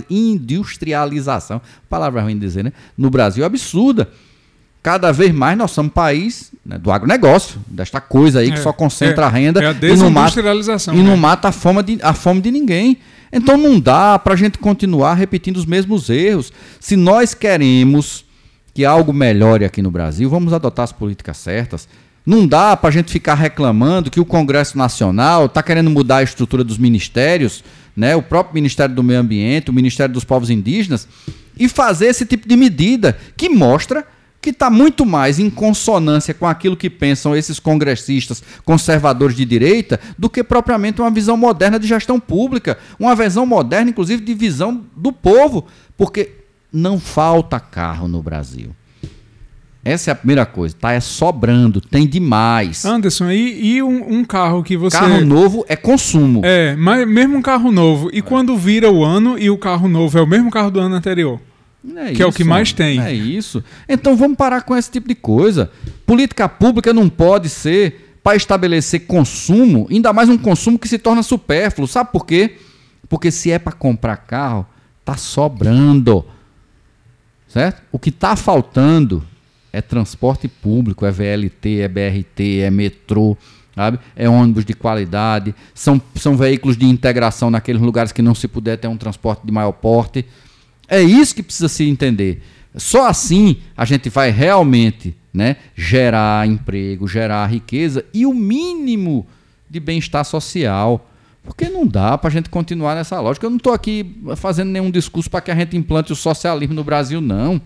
industrialização, 0.09 1.59
palavra 1.89 2.21
ruim 2.21 2.35
de 2.35 2.41
dizer, 2.41 2.63
né? 2.63 2.71
No 2.97 3.09
Brasil, 3.09 3.43
absurda 3.43 4.09
cada 4.81 5.11
vez 5.11 5.31
mais 5.31 5.57
nós 5.57 5.71
somos 5.71 5.91
país 5.93 6.51
né, 6.65 6.77
do 6.77 6.91
agronegócio, 6.91 7.59
desta 7.67 8.01
coisa 8.01 8.39
aí 8.39 8.51
que 8.51 8.57
é, 8.57 8.61
só 8.61 8.73
concentra 8.73 9.25
é, 9.25 9.27
a 9.27 9.29
renda 9.29 9.63
é 9.63 9.67
a 9.67 9.71
e 9.71 9.95
não 9.95 10.09
mata, 10.09 10.39
e 10.39 10.95
né? 10.95 11.03
não 11.03 11.17
mata 11.17 11.49
a, 11.49 11.51
fome 11.51 11.83
de, 11.83 11.99
a 12.01 12.13
fome 12.13 12.41
de 12.41 12.51
ninguém. 12.51 12.97
Então 13.31 13.57
não 13.57 13.79
dá 13.79 14.19
para 14.19 14.33
a 14.33 14.37
gente 14.37 14.57
continuar 14.57 15.13
repetindo 15.13 15.57
os 15.57 15.65
mesmos 15.65 16.09
erros. 16.09 16.51
Se 16.79 16.95
nós 16.95 17.33
queremos 17.33 18.25
que 18.73 18.85
algo 18.85 19.13
melhore 19.13 19.65
aqui 19.65 19.81
no 19.81 19.91
Brasil, 19.91 20.29
vamos 20.29 20.53
adotar 20.53 20.83
as 20.83 20.91
políticas 20.91 21.37
certas. 21.37 21.87
Não 22.25 22.45
dá 22.45 22.77
para 22.77 22.89
a 22.89 22.91
gente 22.91 23.11
ficar 23.11 23.33
reclamando 23.33 24.11
que 24.11 24.19
o 24.19 24.25
Congresso 24.25 24.77
Nacional 24.77 25.45
está 25.45 25.63
querendo 25.63 25.89
mudar 25.89 26.17
a 26.17 26.23
estrutura 26.23 26.63
dos 26.63 26.77
ministérios, 26.77 27.63
né? 27.95 28.15
o 28.15 28.21
próprio 28.21 28.53
Ministério 28.53 28.93
do 28.93 29.03
Meio 29.03 29.19
Ambiente, 29.19 29.69
o 29.69 29.73
Ministério 29.73 30.13
dos 30.13 30.23
Povos 30.23 30.49
Indígenas, 30.49 31.07
e 31.57 31.67
fazer 31.67 32.07
esse 32.07 32.25
tipo 32.25 32.47
de 32.47 32.55
medida 32.55 33.17
que 33.35 33.49
mostra 33.49 34.05
que 34.41 34.49
está 34.49 34.69
muito 34.69 35.05
mais 35.05 35.37
em 35.37 35.49
consonância 35.49 36.33
com 36.33 36.47
aquilo 36.47 36.75
que 36.75 36.89
pensam 36.89 37.35
esses 37.35 37.59
congressistas 37.59 38.41
conservadores 38.65 39.35
de 39.35 39.45
direita 39.45 39.99
do 40.17 40.29
que 40.29 40.43
propriamente 40.43 40.99
uma 40.99 41.11
visão 41.11 41.37
moderna 41.37 41.79
de 41.79 41.87
gestão 41.87 42.19
pública, 42.19 42.77
uma 42.99 43.15
visão 43.15 43.45
moderna, 43.45 43.91
inclusive, 43.91 44.23
de 44.23 44.33
visão 44.33 44.83
do 44.97 45.11
povo, 45.11 45.67
porque 45.95 46.31
não 46.73 46.99
falta 46.99 47.59
carro 47.59 48.07
no 48.07 48.23
Brasil. 48.23 48.71
Essa 49.83 50.11
é 50.11 50.13
a 50.13 50.15
primeira 50.15 50.45
coisa, 50.45 50.75
tá? 50.79 50.91
É 50.91 50.99
sobrando, 50.99 51.81
tem 51.81 52.07
demais. 52.07 52.85
Anderson, 52.85 53.31
e, 53.31 53.77
e 53.77 53.83
um, 53.83 54.19
um, 54.19 54.23
carro 54.23 54.63
que 54.63 54.77
você. 54.77 54.95
Carro 54.95 55.25
novo 55.25 55.65
é 55.67 55.75
consumo. 55.75 56.41
É, 56.43 56.75
mas 56.75 57.07
mesmo 57.07 57.37
um 57.37 57.41
carro 57.41 57.71
novo. 57.71 58.09
E 58.13 58.19
é. 58.19 58.21
quando 58.21 58.55
vira 58.55 58.91
o 58.91 59.03
ano 59.03 59.39
e 59.39 59.49
o 59.49 59.57
carro 59.57 59.87
novo 59.87 60.19
é 60.19 60.21
o 60.21 60.27
mesmo 60.27 60.51
carro 60.51 60.69
do 60.69 60.79
ano 60.79 60.93
anterior? 60.93 61.39
É 61.95 62.07
que 62.07 62.13
isso, 62.13 62.23
é 62.23 62.25
o 62.25 62.31
que 62.31 62.43
mais 62.43 62.71
tem. 62.71 63.01
É 63.01 63.13
isso. 63.13 63.63
Então 63.89 64.15
vamos 64.15 64.37
parar 64.37 64.61
com 64.61 64.75
esse 64.75 64.91
tipo 64.91 65.07
de 65.07 65.15
coisa. 65.15 65.71
Política 66.05 66.47
pública 66.47 66.93
não 66.93 67.09
pode 67.09 67.49
ser 67.49 68.17
para 68.23 68.37
estabelecer 68.37 69.07
consumo, 69.07 69.87
ainda 69.89 70.13
mais 70.13 70.29
um 70.29 70.37
consumo 70.37 70.77
que 70.77 70.87
se 70.87 70.99
torna 70.99 71.23
supérfluo. 71.23 71.87
Sabe 71.87 72.11
por 72.11 72.25
quê? 72.25 72.57
Porque 73.09 73.31
se 73.31 73.51
é 73.51 73.57
para 73.57 73.73
comprar 73.73 74.17
carro, 74.17 74.65
tá 75.03 75.17
sobrando. 75.17 76.23
Certo? 77.47 77.81
O 77.91 77.99
que 77.99 78.09
está 78.09 78.35
faltando 78.35 79.25
é 79.73 79.81
transporte 79.81 80.47
público, 80.47 81.05
é 81.05 81.11
VLT, 81.11 81.79
é 81.79 81.87
BRT, 81.87 82.59
é 82.61 82.69
metrô, 82.69 83.37
sabe? 83.75 83.99
É 84.15 84.29
ônibus 84.29 84.63
de 84.65 84.73
qualidade, 84.73 85.55
são, 85.73 86.01
são 86.15 86.37
veículos 86.37 86.77
de 86.77 86.85
integração 86.85 87.49
naqueles 87.49 87.81
lugares 87.81 88.11
que 88.11 88.21
não 88.21 88.35
se 88.35 88.47
puder 88.47 88.77
ter 88.77 88.87
um 88.87 88.97
transporte 88.97 89.45
de 89.45 89.51
maior 89.51 89.71
porte. 89.71 90.25
É 90.91 91.01
isso 91.01 91.33
que 91.33 91.41
precisa 91.41 91.69
se 91.69 91.87
entender. 91.87 92.43
Só 92.75 93.07
assim 93.07 93.61
a 93.77 93.85
gente 93.85 94.09
vai 94.09 94.29
realmente 94.29 95.15
né, 95.33 95.55
gerar 95.73 96.45
emprego, 96.45 97.07
gerar 97.07 97.45
riqueza 97.47 98.03
e 98.13 98.25
o 98.25 98.33
mínimo 98.33 99.25
de 99.69 99.79
bem-estar 99.79 100.25
social. 100.25 101.09
Porque 101.45 101.69
não 101.69 101.87
dá 101.87 102.17
para 102.17 102.27
a 102.27 102.31
gente 102.31 102.49
continuar 102.49 102.93
nessa 102.93 103.17
lógica. 103.21 103.45
Eu 103.45 103.49
não 103.49 103.55
estou 103.55 103.71
aqui 103.71 104.21
fazendo 104.35 104.69
nenhum 104.69 104.91
discurso 104.91 105.29
para 105.29 105.39
que 105.39 105.49
a 105.49 105.55
gente 105.55 105.77
implante 105.77 106.11
o 106.11 106.15
socialismo 106.15 106.75
no 106.75 106.83
Brasil, 106.83 107.21
não. 107.21 107.61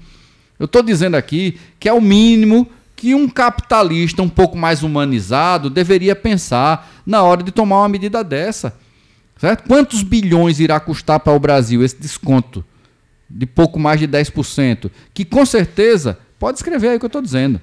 Eu 0.60 0.66
estou 0.66 0.84
dizendo 0.84 1.16
aqui 1.16 1.58
que 1.80 1.90
é 1.90 1.94
o 1.94 2.00
mínimo 2.00 2.70
que 2.96 3.16
um 3.16 3.28
capitalista 3.28 4.22
um 4.22 4.30
pouco 4.30 4.56
mais 4.56 4.84
humanizado 4.84 5.68
deveria 5.68 6.16
pensar 6.16 7.02
na 7.04 7.24
hora 7.24 7.42
de 7.42 7.52
tomar 7.52 7.80
uma 7.80 7.90
medida 7.90 8.24
dessa. 8.24 8.78
Certo? 9.36 9.68
Quantos 9.68 10.04
bilhões 10.04 10.60
irá 10.60 10.80
custar 10.80 11.20
para 11.20 11.34
o 11.34 11.40
Brasil 11.40 11.84
esse 11.84 12.00
desconto 12.00 12.64
de 13.30 13.46
pouco 13.46 13.80
mais 13.80 14.00
de 14.00 14.08
10%, 14.08 14.90
que 15.14 15.26
com 15.26 15.46
certeza, 15.46 16.18
pode 16.40 16.58
escrever 16.58 16.90
aí 16.90 16.96
o 16.98 17.00
que 17.00 17.06
eu 17.06 17.08
estou 17.08 17.22
dizendo. 17.22 17.60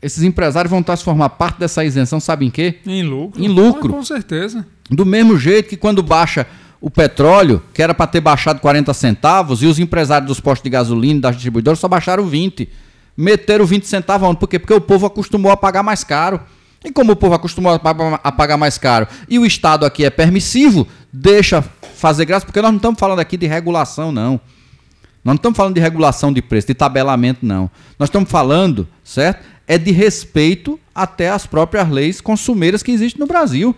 Esses 0.00 0.24
empresários 0.24 0.70
vão 0.70 0.80
estar 0.80 0.96
se 0.96 1.04
formar 1.04 1.28
parte 1.30 1.60
dessa 1.60 1.84
isenção, 1.84 2.18
sabe 2.18 2.44
em 2.44 2.50
quê? 2.50 2.78
Em 2.84 3.02
lucro. 3.02 3.42
Em 3.42 3.48
lucro. 3.48 3.92
Ah, 3.92 3.96
com 3.96 4.04
certeza. 4.04 4.66
Do 4.90 5.06
mesmo 5.06 5.38
jeito 5.38 5.68
que 5.68 5.76
quando 5.76 6.02
baixa 6.02 6.46
o 6.80 6.90
petróleo, 6.90 7.62
que 7.72 7.80
era 7.80 7.94
para 7.94 8.08
ter 8.08 8.20
baixado 8.20 8.58
40 8.60 8.92
centavos, 8.92 9.62
e 9.62 9.66
os 9.66 9.78
empresários 9.78 10.26
dos 10.26 10.40
postos 10.40 10.64
de 10.64 10.70
gasolina, 10.70 11.20
das 11.20 11.36
distribuidoras, 11.36 11.78
só 11.78 11.86
baixaram 11.86 12.26
20. 12.26 12.68
Meteram 13.16 13.64
20 13.64 13.86
centavos 13.86 14.28
onde? 14.28 14.40
Por 14.40 14.48
quê? 14.48 14.58
Porque 14.58 14.74
o 14.74 14.80
povo 14.80 15.06
acostumou 15.06 15.52
a 15.52 15.56
pagar 15.56 15.84
mais 15.84 16.02
caro. 16.02 16.40
E 16.84 16.90
como 16.90 17.12
o 17.12 17.16
povo 17.16 17.34
acostumou 17.34 17.72
a 17.72 18.32
pagar 18.32 18.56
mais 18.56 18.76
caro 18.76 19.06
e 19.28 19.38
o 19.38 19.46
Estado 19.46 19.86
aqui 19.86 20.04
é 20.04 20.10
permissivo, 20.10 20.88
deixa 21.12 21.62
fazer 21.94 22.24
graça, 22.24 22.44
porque 22.44 22.60
nós 22.60 22.72
não 22.72 22.78
estamos 22.78 22.98
falando 22.98 23.20
aqui 23.20 23.36
de 23.36 23.46
regulação, 23.46 24.10
não. 24.10 24.40
Nós 25.24 25.34
não 25.34 25.36
estamos 25.36 25.56
falando 25.56 25.74
de 25.74 25.80
regulação 25.80 26.32
de 26.32 26.42
preço, 26.42 26.66
de 26.66 26.74
tabelamento, 26.74 27.46
não. 27.46 27.70
Nós 27.98 28.08
estamos 28.08 28.30
falando, 28.30 28.88
certo? 29.04 29.44
É 29.66 29.78
de 29.78 29.92
respeito 29.92 30.78
até 30.94 31.30
às 31.30 31.46
próprias 31.46 31.88
leis 31.88 32.20
consumeiras 32.20 32.82
que 32.82 32.90
existem 32.90 33.20
no 33.20 33.26
Brasil. 33.26 33.74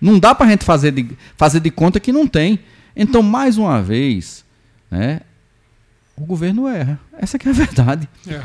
Não 0.00 0.18
dá 0.18 0.34
para 0.34 0.46
a 0.46 0.50
gente 0.50 0.64
fazer 0.64 0.92
de, 0.92 1.16
fazer 1.36 1.60
de 1.60 1.70
conta 1.70 2.00
que 2.00 2.12
não 2.12 2.26
tem. 2.26 2.58
Então, 2.94 3.22
mais 3.22 3.56
uma 3.56 3.80
vez, 3.80 4.44
né, 4.90 5.20
o 6.16 6.24
governo 6.24 6.66
erra. 6.66 6.98
Essa 7.16 7.38
que 7.38 7.48
é 7.48 7.50
a 7.52 7.54
verdade. 7.54 8.08
É. 8.26 8.42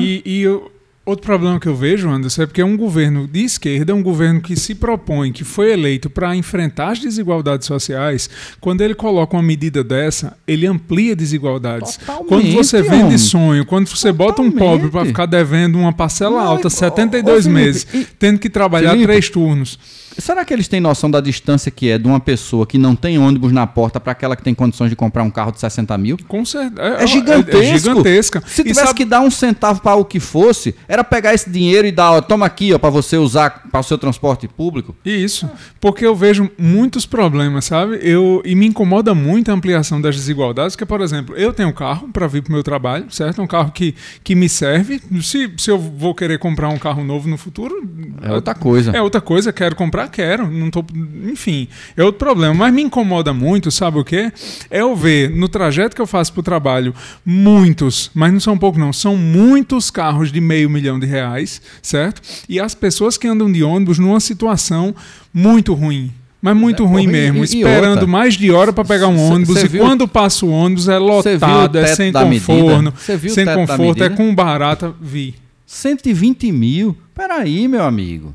E, 0.00 0.22
e 0.24 0.40
eu, 0.40 0.72
Outro 1.04 1.24
problema 1.24 1.58
que 1.58 1.66
eu 1.66 1.74
vejo, 1.74 2.10
Anderson, 2.10 2.42
é 2.42 2.46
porque 2.46 2.60
é 2.60 2.64
um 2.64 2.76
governo 2.76 3.26
de 3.26 3.40
esquerda, 3.40 3.90
é 3.90 3.94
um 3.94 4.02
governo 4.02 4.40
que 4.40 4.54
se 4.54 4.74
propõe, 4.74 5.32
que 5.32 5.44
foi 5.44 5.72
eleito 5.72 6.10
para 6.10 6.36
enfrentar 6.36 6.90
as 6.90 6.98
desigualdades 6.98 7.66
sociais. 7.66 8.28
Quando 8.60 8.82
ele 8.82 8.94
coloca 8.94 9.34
uma 9.34 9.42
medida 9.42 9.82
dessa, 9.82 10.36
ele 10.46 10.66
amplia 10.66 11.16
desigualdades. 11.16 11.96
Totalmente, 11.96 12.28
quando 12.28 12.52
você 12.52 12.82
vende 12.82 13.04
homem. 13.04 13.18
sonho, 13.18 13.64
quando 13.64 13.88
você 13.88 14.12
Totalmente. 14.12 14.36
bota 14.36 14.42
um 14.42 14.52
pobre 14.52 14.90
para 14.90 15.06
ficar 15.06 15.26
devendo 15.26 15.78
uma 15.78 15.92
parcela 15.92 16.42
alta, 16.42 16.68
72 16.68 17.46
ô, 17.46 17.50
meses, 17.50 17.86
e, 17.94 18.06
tendo 18.18 18.38
que 18.38 18.50
trabalhar 18.50 18.90
Felipe, 18.90 19.06
três 19.06 19.30
turnos. 19.30 19.78
Será 20.18 20.44
que 20.44 20.52
eles 20.52 20.68
têm 20.68 20.80
noção 20.80 21.10
da 21.10 21.20
distância 21.20 21.70
que 21.70 21.90
é 21.90 21.98
de 21.98 22.06
uma 22.06 22.20
pessoa 22.20 22.66
que 22.66 22.78
não 22.78 22.96
tem 22.96 23.18
ônibus 23.18 23.52
na 23.52 23.66
porta 23.66 24.00
para 24.00 24.12
aquela 24.12 24.36
que 24.36 24.42
tem 24.42 24.54
condições 24.54 24.90
de 24.90 24.96
comprar 24.96 25.22
um 25.22 25.30
carro 25.30 25.52
de 25.52 25.60
60 25.60 25.96
mil? 25.98 26.16
Com 26.26 26.44
certeza. 26.44 26.80
É, 26.80 27.04
é, 27.04 27.06
gigantesco. 27.06 27.56
É, 27.56 27.70
é 27.70 27.78
gigantesca. 27.78 28.42
Se 28.46 28.62
tivesse 28.62 28.80
sabe... 28.86 28.94
que 28.94 29.04
dar 29.04 29.20
um 29.20 29.30
centavo 29.30 29.80
para 29.80 29.94
o 29.94 30.04
que 30.04 30.18
fosse, 30.18 30.74
era 30.88 31.04
pegar 31.04 31.34
esse 31.34 31.48
dinheiro 31.48 31.86
e 31.86 31.92
dar, 31.92 32.12
ó, 32.12 32.20
toma 32.20 32.46
aqui, 32.46 32.72
ó, 32.72 32.78
para 32.78 32.90
você 32.90 33.16
usar 33.16 33.68
para 33.70 33.80
o 33.80 33.82
seu 33.82 33.96
transporte 33.98 34.48
público. 34.48 34.94
Isso. 35.04 35.48
Porque 35.80 36.04
eu 36.04 36.14
vejo 36.14 36.50
muitos 36.58 37.06
problemas, 37.06 37.66
sabe? 37.66 37.98
Eu, 38.02 38.42
e 38.44 38.54
me 38.54 38.66
incomoda 38.66 39.14
muito 39.14 39.50
a 39.50 39.54
ampliação 39.54 40.00
das 40.00 40.16
desigualdades, 40.16 40.76
que, 40.76 40.84
por 40.84 41.00
exemplo, 41.00 41.36
eu 41.36 41.52
tenho 41.52 41.68
um 41.68 41.72
carro 41.72 42.08
para 42.12 42.26
vir 42.26 42.42
para 42.42 42.50
o 42.50 42.54
meu 42.54 42.62
trabalho, 42.62 43.06
certo? 43.10 43.40
Um 43.42 43.46
carro 43.46 43.70
que, 43.70 43.94
que 44.24 44.34
me 44.34 44.48
serve. 44.48 45.00
Se, 45.22 45.52
se 45.56 45.70
eu 45.70 45.78
vou 45.78 46.14
querer 46.14 46.38
comprar 46.38 46.68
um 46.68 46.78
carro 46.78 47.04
novo 47.04 47.28
no 47.28 47.36
futuro. 47.36 47.88
É 48.22 48.32
outra 48.32 48.54
coisa. 48.54 48.90
É 48.90 49.00
outra 49.00 49.20
coisa, 49.20 49.52
quero 49.52 49.76
comprar 49.76 49.99
quero, 50.08 50.50
não 50.50 50.70
tô, 50.70 50.84
enfim, 51.24 51.68
é 51.96 52.02
outro 52.02 52.18
problema, 52.18 52.54
mas 52.54 52.72
me 52.72 52.82
incomoda 52.82 53.32
muito, 53.32 53.70
sabe 53.70 53.98
o 53.98 54.04
quê? 54.04 54.32
É 54.70 54.80
eu 54.80 54.94
ver 54.96 55.30
no 55.30 55.48
trajeto 55.48 55.94
que 55.94 56.02
eu 56.02 56.06
faço 56.06 56.32
para 56.32 56.40
o 56.40 56.42
trabalho 56.42 56.94
muitos, 57.24 58.10
mas 58.14 58.32
não 58.32 58.40
são 58.40 58.58
pouco 58.58 58.78
não, 58.78 58.92
são 58.92 59.16
muitos 59.16 59.90
carros 59.90 60.32
de 60.32 60.40
meio 60.40 60.70
milhão 60.70 60.98
de 60.98 61.06
reais, 61.06 61.60
certo? 61.82 62.22
E 62.48 62.60
as 62.60 62.74
pessoas 62.74 63.16
que 63.16 63.26
andam 63.26 63.50
de 63.50 63.62
ônibus 63.62 63.98
numa 63.98 64.20
situação 64.20 64.94
muito 65.32 65.74
ruim, 65.74 66.12
mas 66.40 66.56
muito 66.56 66.82
é, 66.82 66.86
ruim 66.86 67.06
mesmo, 67.06 67.42
e, 67.42 67.44
esperando 67.44 67.90
outra, 67.90 68.06
mais 68.06 68.34
de 68.34 68.50
hora 68.50 68.72
para 68.72 68.84
pegar 68.84 69.08
um 69.08 69.18
ônibus 69.18 69.54
cê, 69.54 69.60
cê 69.60 69.66
e 69.66 69.68
viu, 69.68 69.82
quando 69.82 70.08
passa 70.08 70.46
o 70.46 70.50
ônibus 70.50 70.88
é 70.88 70.98
lotado, 70.98 71.78
é 71.78 71.86
sem 71.94 72.12
conforto, 72.12 72.94
sem 73.28 73.44
conforto, 73.44 74.04
é 74.04 74.08
com 74.08 74.34
barata, 74.34 74.94
vi. 75.00 75.34
120 75.66 76.50
mil? 76.50 76.96
Peraí, 77.14 77.68
meu 77.68 77.84
amigo. 77.84 78.34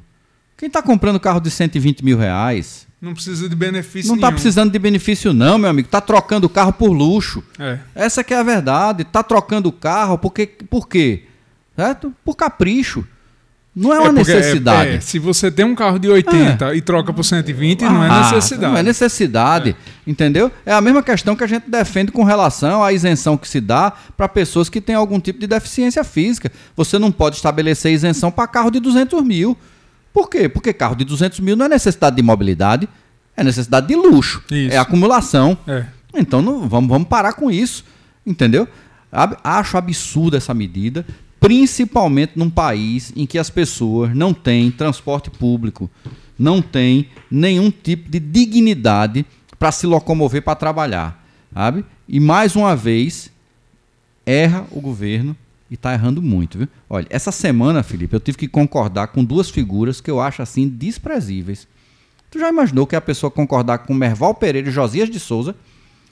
Quem 0.58 0.68
está 0.68 0.82
comprando 0.82 1.20
carro 1.20 1.40
de 1.40 1.52
120 1.52 2.04
mil 2.04 2.18
reais? 2.18 2.88
Não 3.02 3.14
precisa 3.14 3.48
de 3.48 3.56
benefício 3.56 4.08
Não 4.08 4.16
está 4.16 4.32
precisando 4.32 4.72
de 4.72 4.80
benefício 4.80 5.34
não, 5.34 5.58
meu 5.58 5.70
amigo. 5.70 5.88
Está 5.88 6.02
trocando 6.02 6.48
o 6.48 6.50
carro 6.50 6.74
por 6.74 6.92
luxo. 6.92 7.44
É. 7.60 7.80
Essa 7.94 8.24
que 8.24 8.34
é 8.34 8.38
a 8.38 8.44
verdade. 8.44 9.04
Está 9.04 9.22
trocando 9.22 9.70
o 9.70 9.72
carro 9.72 10.18
porque, 10.18 10.48
por 10.48 10.88
quê? 10.88 11.24
Certo? 11.76 12.14
Por 12.24 12.36
capricho. 12.36 13.06
Não 13.76 13.94
é 13.94 14.00
uma 14.00 14.08
é 14.08 14.12
necessidade. 14.14 14.90
É, 14.92 14.96
é, 14.96 15.00
se 15.02 15.20
você 15.20 15.52
tem 15.52 15.66
um 15.66 15.76
carro 15.76 16.00
de 16.00 16.08
80 16.08 16.72
é. 16.72 16.78
e 16.78 16.82
troca 16.82 17.12
por 17.12 17.26
120, 17.26 17.84
ah, 17.84 17.90
não 17.90 18.04
é 18.06 18.20
necessidade. 18.22 18.72
Não 18.72 18.80
é 18.80 18.84
necessidade, 18.84 19.70
é. 19.72 20.10
entendeu? 20.10 20.50
É 20.66 20.72
a 20.72 20.80
mesma 20.80 21.04
questão 21.04 21.36
que 21.36 21.44
a 21.44 21.48
gente 21.48 21.70
defende 21.70 22.10
com 22.10 22.24
relação 22.24 22.82
à 22.82 22.94
isenção 22.94 23.36
que 23.36 23.50
se 23.50 23.60
dá 23.60 23.92
para 24.16 24.30
pessoas 24.30 24.70
que 24.70 24.80
têm 24.80 24.96
algum 24.96 25.20
tipo 25.20 25.40
de 25.40 25.48
deficiência 25.48 26.06
física. 26.06 26.50
Você 26.78 26.98
não 26.98 27.12
pode 27.12 27.36
estabelecer 27.36 27.92
isenção 27.92 28.32
para 28.32 28.48
carro 28.48 28.72
de 28.72 28.80
200 28.80 29.22
mil. 29.22 29.58
Por 30.16 30.30
quê? 30.30 30.48
Porque 30.48 30.72
carro 30.72 30.96
de 30.96 31.04
200 31.04 31.42
mil 31.42 31.58
não 31.58 31.66
é 31.66 31.70
necessidade 31.70 32.16
de 32.16 32.24
mobilidade, 32.24 32.88
é 33.36 33.44
necessidade 33.44 33.86
de 33.86 33.96
luxo, 33.98 34.42
isso. 34.50 34.74
é 34.74 34.78
acumulação. 34.78 35.58
É. 35.68 35.86
Então 36.16 36.42
não, 36.42 36.70
vamos, 36.70 36.90
vamos 36.90 37.10
parar 37.10 37.34
com 37.34 37.52
isso, 37.52 37.84
entendeu? 38.26 38.66
Acho 39.44 39.78
absurda 39.78 40.38
essa 40.38 40.54
medida 40.54 41.06
principalmente 41.38 42.32
num 42.38 42.50
país 42.50 43.12
em 43.14 43.26
que 43.26 43.38
as 43.38 43.50
pessoas 43.50 44.16
não 44.16 44.34
têm 44.34 44.72
transporte 44.72 45.30
público, 45.30 45.92
não 46.40 46.62
têm 46.62 47.10
nenhum 47.30 47.70
tipo 47.70 48.10
de 48.10 48.20
dignidade 48.20 49.26
para 49.60 49.72
se 49.72 49.86
locomover 49.86 50.42
para 50.42 50.56
trabalhar, 50.56 51.24
sabe? 51.54 51.86
E 52.08 52.22
mais 52.22 52.56
uma 52.56 52.74
vez 52.74 53.30
erra 54.26 54.66
o 54.72 54.80
governo 54.80 55.36
e 55.70 55.76
está 55.76 55.94
errando 55.94 56.22
muito, 56.22 56.58
viu? 56.58 56.68
Olha, 56.90 57.08
essa 57.10 57.32
semana, 57.32 57.82
Felipe, 57.84 58.16
eu 58.16 58.20
tive 58.20 58.38
que 58.38 58.48
concordar 58.48 59.08
com 59.08 59.24
duas 59.24 59.50
figuras 59.50 60.00
que 60.00 60.12
eu 60.12 60.20
acho 60.20 60.42
assim 60.42 60.68
desprezíveis. 60.68 61.68
Tu 62.30 62.40
já 62.40 62.50
imaginou 62.50 62.86
que 62.86 62.96
a 62.96 63.02
pessoa 63.02 63.32
concordar 63.32 63.80
com 63.80 63.94
Merval 63.94 64.36
Pereira 64.36 64.70
e 64.70 64.72
Josias 64.72 65.10
de 65.10 65.20
Souza? 65.20 65.56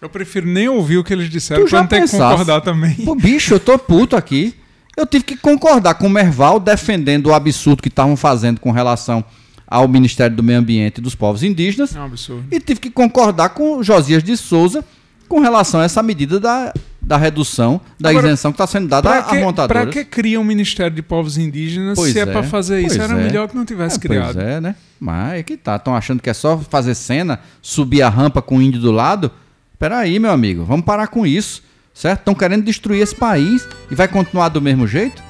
Eu 0.02 0.10
prefiro 0.10 0.48
nem 0.48 0.68
ouvir 0.68 0.98
o 0.98 1.04
que 1.04 1.13
eles 1.13 1.30
disseram 1.30 1.66
para 1.66 1.80
não 1.80 1.88
ter 1.88 2.04
que 2.04 2.12
concordar 2.12 2.62
também. 2.62 2.96
Pô, 2.96 3.16
bicho, 3.16 3.54
eu 3.54 3.60
tô 3.60 3.78
puto 3.78 4.16
aqui. 4.16 4.54
Eu 4.98 5.08
tive 5.08 5.24
que 5.24 5.38
concordar 5.38 5.96
com 5.96 6.08
o 6.08 6.10
Merval 6.10 6.60
defendendo 6.60 7.28
o 7.28 7.34
absurdo 7.34 7.82
que 7.82 7.88
estavam 7.88 8.16
fazendo 8.16 8.60
com 8.60 8.72
relação 8.72 9.24
ao 9.66 9.88
Ministério 9.88 10.36
do 10.36 10.44
Meio 10.44 10.60
Ambiente 10.60 10.98
e 10.98 11.02
dos 11.02 11.16
Povos 11.16 11.42
Indígenas. 11.42 11.96
É 11.96 12.00
um 12.00 12.06
absurdo. 12.06 12.46
E 12.52 12.60
tive 12.60 12.80
que 12.80 12.89
concordar 12.92 13.50
com 13.50 13.82
Josias 13.82 14.24
de 14.24 14.36
Souza 14.38 14.84
com 15.28 15.39
relação 15.39 15.80
a 15.80 15.86
essa 15.86 16.04
medida 16.04 16.39
da, 16.39 16.74
da 17.13 17.17
redução 17.17 17.80
da 17.99 18.10
Agora, 18.10 18.28
isenção 18.28 18.52
que 18.52 18.56
está 18.56 18.67
sendo 18.67 18.88
dada 18.88 19.19
à 19.19 19.36
montadora. 19.36 19.82
Para 19.82 19.91
que 19.91 20.04
cria 20.04 20.39
um 20.39 20.43
Ministério 20.43 20.95
de 20.95 21.02
Povos 21.02 21.38
Indígenas 21.38 21.97
pois 21.97 22.12
se 22.12 22.19
é, 22.19 22.23
é 22.23 22.26
para 22.26 22.43
fazer 22.43 22.82
isso? 22.82 23.02
Era 23.02 23.13
é. 23.13 23.23
melhor 23.23 23.47
que 23.47 23.56
não 23.56 23.65
tivesse 23.65 23.97
é, 23.97 23.99
criado. 23.99 24.34
Pois 24.34 24.45
é, 24.45 24.62
né? 24.62 24.76
Mas 24.99 25.39
é 25.39 25.43
que 25.43 25.58
tá. 25.58 25.76
Estão 25.76 25.95
achando 25.95 26.21
que 26.21 26.30
é 26.30 26.34
só 26.34 26.58
fazer 26.58 26.95
cena, 26.95 27.39
subir 27.62 28.02
a 28.02 28.10
rampa 28.10 28.41
com 28.41 28.58
o 28.58 28.62
índio 28.62 28.82
do 28.82 28.91
lado? 28.91 29.32
Peraí, 29.78 30.17
meu 30.19 30.32
amigo, 30.32 30.63
vamos 30.63 30.86
parar 30.86 31.08
com 31.08 31.26
isso 31.26 31.62
certo? 31.93 32.19
Estão 32.19 32.34
querendo 32.34 32.63
destruir 32.63 33.02
esse 33.02 33.15
país 33.15 33.67
e 33.89 33.95
vai 33.95 34.08
continuar 34.08 34.49
do 34.49 34.62
mesmo 34.62 34.88
jeito? 34.88 35.21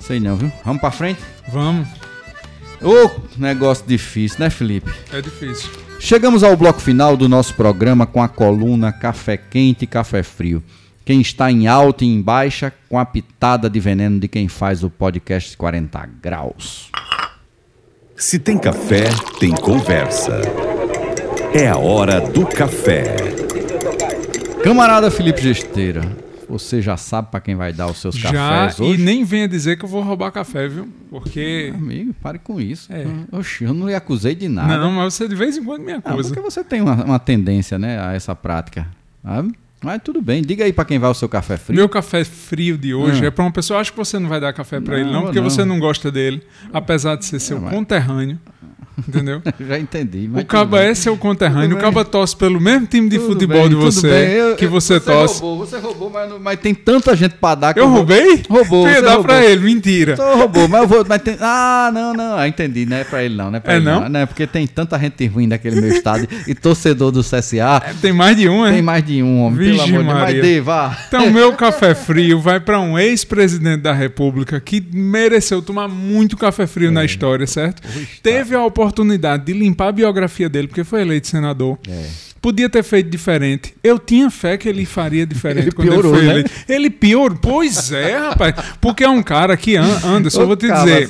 Sei 0.00 0.18
não, 0.18 0.36
viu? 0.36 0.50
Vamos 0.64 0.80
para 0.80 0.90
frente? 0.90 1.20
Vamos. 1.48 1.86
Ô, 2.82 3.10
negócio 3.38 3.86
difícil, 3.86 4.40
né, 4.40 4.50
Felipe? 4.50 4.92
É 5.12 5.20
difícil. 5.20 5.70
Chegamos 6.04 6.44
ao 6.44 6.54
bloco 6.54 6.82
final 6.82 7.16
do 7.16 7.30
nosso 7.30 7.54
programa 7.54 8.06
com 8.06 8.22
a 8.22 8.28
coluna 8.28 8.92
Café 8.92 9.38
Quente 9.38 9.84
e 9.84 9.86
Café 9.86 10.22
Frio. 10.22 10.62
Quem 11.02 11.22
está 11.22 11.50
em 11.50 11.66
alta 11.66 12.04
e 12.04 12.08
em 12.08 12.20
baixa, 12.20 12.70
com 12.90 12.98
a 12.98 13.06
pitada 13.06 13.70
de 13.70 13.80
veneno 13.80 14.20
de 14.20 14.28
quem 14.28 14.46
faz 14.46 14.84
o 14.84 14.90
podcast 14.90 15.56
40 15.56 16.06
Graus. 16.20 16.90
Se 18.14 18.38
tem 18.38 18.58
café, 18.58 19.04
tem 19.40 19.50
conversa. 19.52 20.42
É 21.54 21.68
a 21.68 21.78
hora 21.78 22.20
do 22.20 22.44
café. 22.44 23.16
Camarada 24.62 25.10
Felipe 25.10 25.40
Gesteira, 25.40 26.02
você 26.48 26.80
já 26.82 26.96
sabe 26.96 27.28
para 27.30 27.40
quem 27.40 27.54
vai 27.54 27.72
dar 27.72 27.86
os 27.86 27.98
seus 27.98 28.14
já, 28.14 28.32
cafés 28.32 28.80
hoje? 28.80 29.00
E 29.00 29.04
nem 29.04 29.24
venha 29.24 29.48
dizer 29.48 29.76
que 29.76 29.84
eu 29.84 29.88
vou 29.88 30.02
roubar 30.02 30.30
café, 30.30 30.68
viu? 30.68 30.88
Porque. 31.10 31.72
Amigo, 31.74 32.14
pare 32.14 32.38
com 32.38 32.60
isso. 32.60 32.92
É. 32.92 33.06
Oxe, 33.32 33.64
eu 33.64 33.74
não 33.74 33.88
lhe 33.88 33.94
acusei 33.94 34.34
de 34.34 34.48
nada. 34.48 34.78
Não, 34.78 34.92
mas 34.92 35.14
você 35.14 35.28
de 35.28 35.34
vez 35.34 35.56
em 35.56 35.64
quando 35.64 35.82
me 35.82 35.92
acusa. 35.92 36.16
Não, 36.16 36.22
porque 36.22 36.40
você 36.40 36.62
tem 36.64 36.80
uma, 36.80 37.04
uma 37.04 37.18
tendência, 37.18 37.78
né, 37.78 38.00
a 38.00 38.12
essa 38.12 38.34
prática. 38.34 38.86
Sabe? 39.22 39.52
Mas 39.84 40.00
tudo 40.02 40.22
bem, 40.22 40.40
diga 40.40 40.64
aí 40.64 40.72
para 40.72 40.86
quem 40.86 40.98
vai 40.98 41.10
o 41.10 41.14
seu 41.14 41.28
café 41.28 41.58
frio. 41.58 41.76
Meu 41.76 41.88
café 41.88 42.24
frio 42.24 42.78
de 42.78 42.94
hoje 42.94 43.22
hum. 43.22 43.26
é 43.26 43.30
para 43.30 43.44
uma 43.44 43.52
pessoa. 43.52 43.80
Acho 43.80 43.92
que 43.92 43.98
você 43.98 44.18
não 44.18 44.28
vai 44.28 44.40
dar 44.40 44.52
café 44.54 44.80
para 44.80 44.98
ele, 44.98 45.12
não, 45.12 45.24
porque 45.24 45.40
não. 45.40 45.50
você 45.50 45.64
não 45.64 45.78
gosta 45.78 46.10
dele, 46.10 46.42
apesar 46.72 47.16
de 47.16 47.26
ser 47.26 47.38
seu 47.38 47.60
não, 47.60 47.68
conterrâneo. 47.68 48.38
Entendeu? 48.96 49.42
Já 49.60 49.78
entendi. 49.78 50.30
o 50.32 50.44
Caba 50.44 50.80
é 50.80 50.94
seu 50.94 51.16
conterrâneo. 51.16 51.76
O 51.76 51.80
Caba 51.80 52.04
torce 52.04 52.36
pelo 52.36 52.60
mesmo 52.60 52.86
time 52.86 53.08
de 53.08 53.18
tudo 53.18 53.32
futebol 53.32 53.62
bem, 53.62 53.68
de 53.70 53.74
você 53.74 54.06
eu, 54.06 54.56
que 54.56 54.66
você, 54.66 54.94
você 54.94 55.00
torce. 55.00 55.40
Roubou, 55.40 55.66
você 55.66 55.78
roubou, 55.78 56.10
mas, 56.10 56.32
mas 56.40 56.60
tem 56.60 56.74
tanta 56.74 57.16
gente 57.16 57.34
para 57.34 57.56
dar 57.56 57.74
que 57.74 57.80
eu, 57.80 57.84
eu 57.84 57.90
roubei? 57.90 58.42
Roubou. 58.48 58.86
Eu 58.86 58.94
ia 58.94 59.02
dar 59.02 59.18
para 59.18 59.44
ele, 59.44 59.64
mentira. 59.64 60.16
Só 60.16 60.36
roubou, 60.36 60.68
mas 60.68 60.82
eu 60.82 60.88
vou. 60.88 61.04
Mas 61.08 61.22
tem, 61.22 61.36
ah, 61.40 61.90
não, 61.92 62.12
não. 62.12 62.36
Ah, 62.36 62.46
entendi. 62.46 62.86
Não 62.86 62.96
é 62.96 63.04
para 63.04 63.24
ele, 63.24 63.34
não. 63.34 63.50
Não 63.50 63.56
é, 63.56 63.60
pra 63.60 63.72
é 63.72 63.76
ele, 63.76 63.84
não? 63.84 64.08
não? 64.08 64.20
é 64.20 64.26
porque 64.26 64.46
tem 64.46 64.66
tanta 64.66 64.98
gente 64.98 65.26
ruim 65.26 65.48
daquele 65.48 65.80
meu 65.80 65.90
estado 65.90 66.28
e 66.46 66.54
torcedor 66.54 67.10
do 67.10 67.22
CSA. 67.22 67.82
É, 67.84 67.94
tem 68.00 68.12
mais 68.12 68.36
de 68.36 68.48
um, 68.48 68.64
é? 68.64 68.72
Tem 68.72 68.82
mais 68.82 69.04
de 69.04 69.22
um, 69.22 69.42
homem. 69.42 69.72
Vixe, 69.72 69.90
pelo 69.90 70.10
amor 70.10 70.26
de 70.26 70.40
Deus. 70.40 70.64
Vá. 70.64 70.96
Então, 71.08 71.30
meu 71.30 71.52
café 71.54 71.94
frio 71.94 72.40
vai 72.40 72.60
para 72.60 72.80
um 72.80 72.98
ex-presidente 72.98 73.82
da 73.82 73.92
República 73.92 74.60
que 74.60 74.82
mereceu 74.92 75.60
tomar 75.60 75.88
muito 75.88 76.36
café 76.36 76.66
frio 76.66 76.88
é. 76.88 76.92
na 76.92 77.04
história, 77.04 77.46
certo? 77.46 77.82
Teve 78.22 78.54
a 78.54 78.62
oportunidade 78.62 78.83
de 79.44 79.52
limpar 79.52 79.88
a 79.88 79.92
biografia 79.92 80.48
dele, 80.48 80.68
porque 80.68 80.84
foi 80.84 81.02
eleito 81.02 81.28
senador. 81.28 81.78
É. 81.88 82.34
Podia 82.44 82.68
ter 82.68 82.82
feito 82.82 83.08
diferente. 83.08 83.74
Eu 83.82 83.98
tinha 83.98 84.30
fé 84.30 84.58
que 84.58 84.68
ele 84.68 84.84
faria 84.84 85.24
diferente 85.24 85.68
ele 85.68 85.72
quando 85.72 85.88
piorou, 85.88 86.12
ele 86.12 86.18
foi 86.18 86.26
né? 86.26 86.32
eleito. 86.32 86.50
Ele 86.68 86.90
piorou. 86.90 87.38
Pois 87.40 87.90
é, 87.90 88.18
rapaz. 88.18 88.54
Porque 88.82 89.02
é 89.02 89.08
um 89.08 89.22
cara 89.22 89.56
que 89.56 89.76
anda, 89.76 90.28
só 90.28 90.44
vou 90.44 90.54
te 90.54 90.70
dizer. 90.70 91.08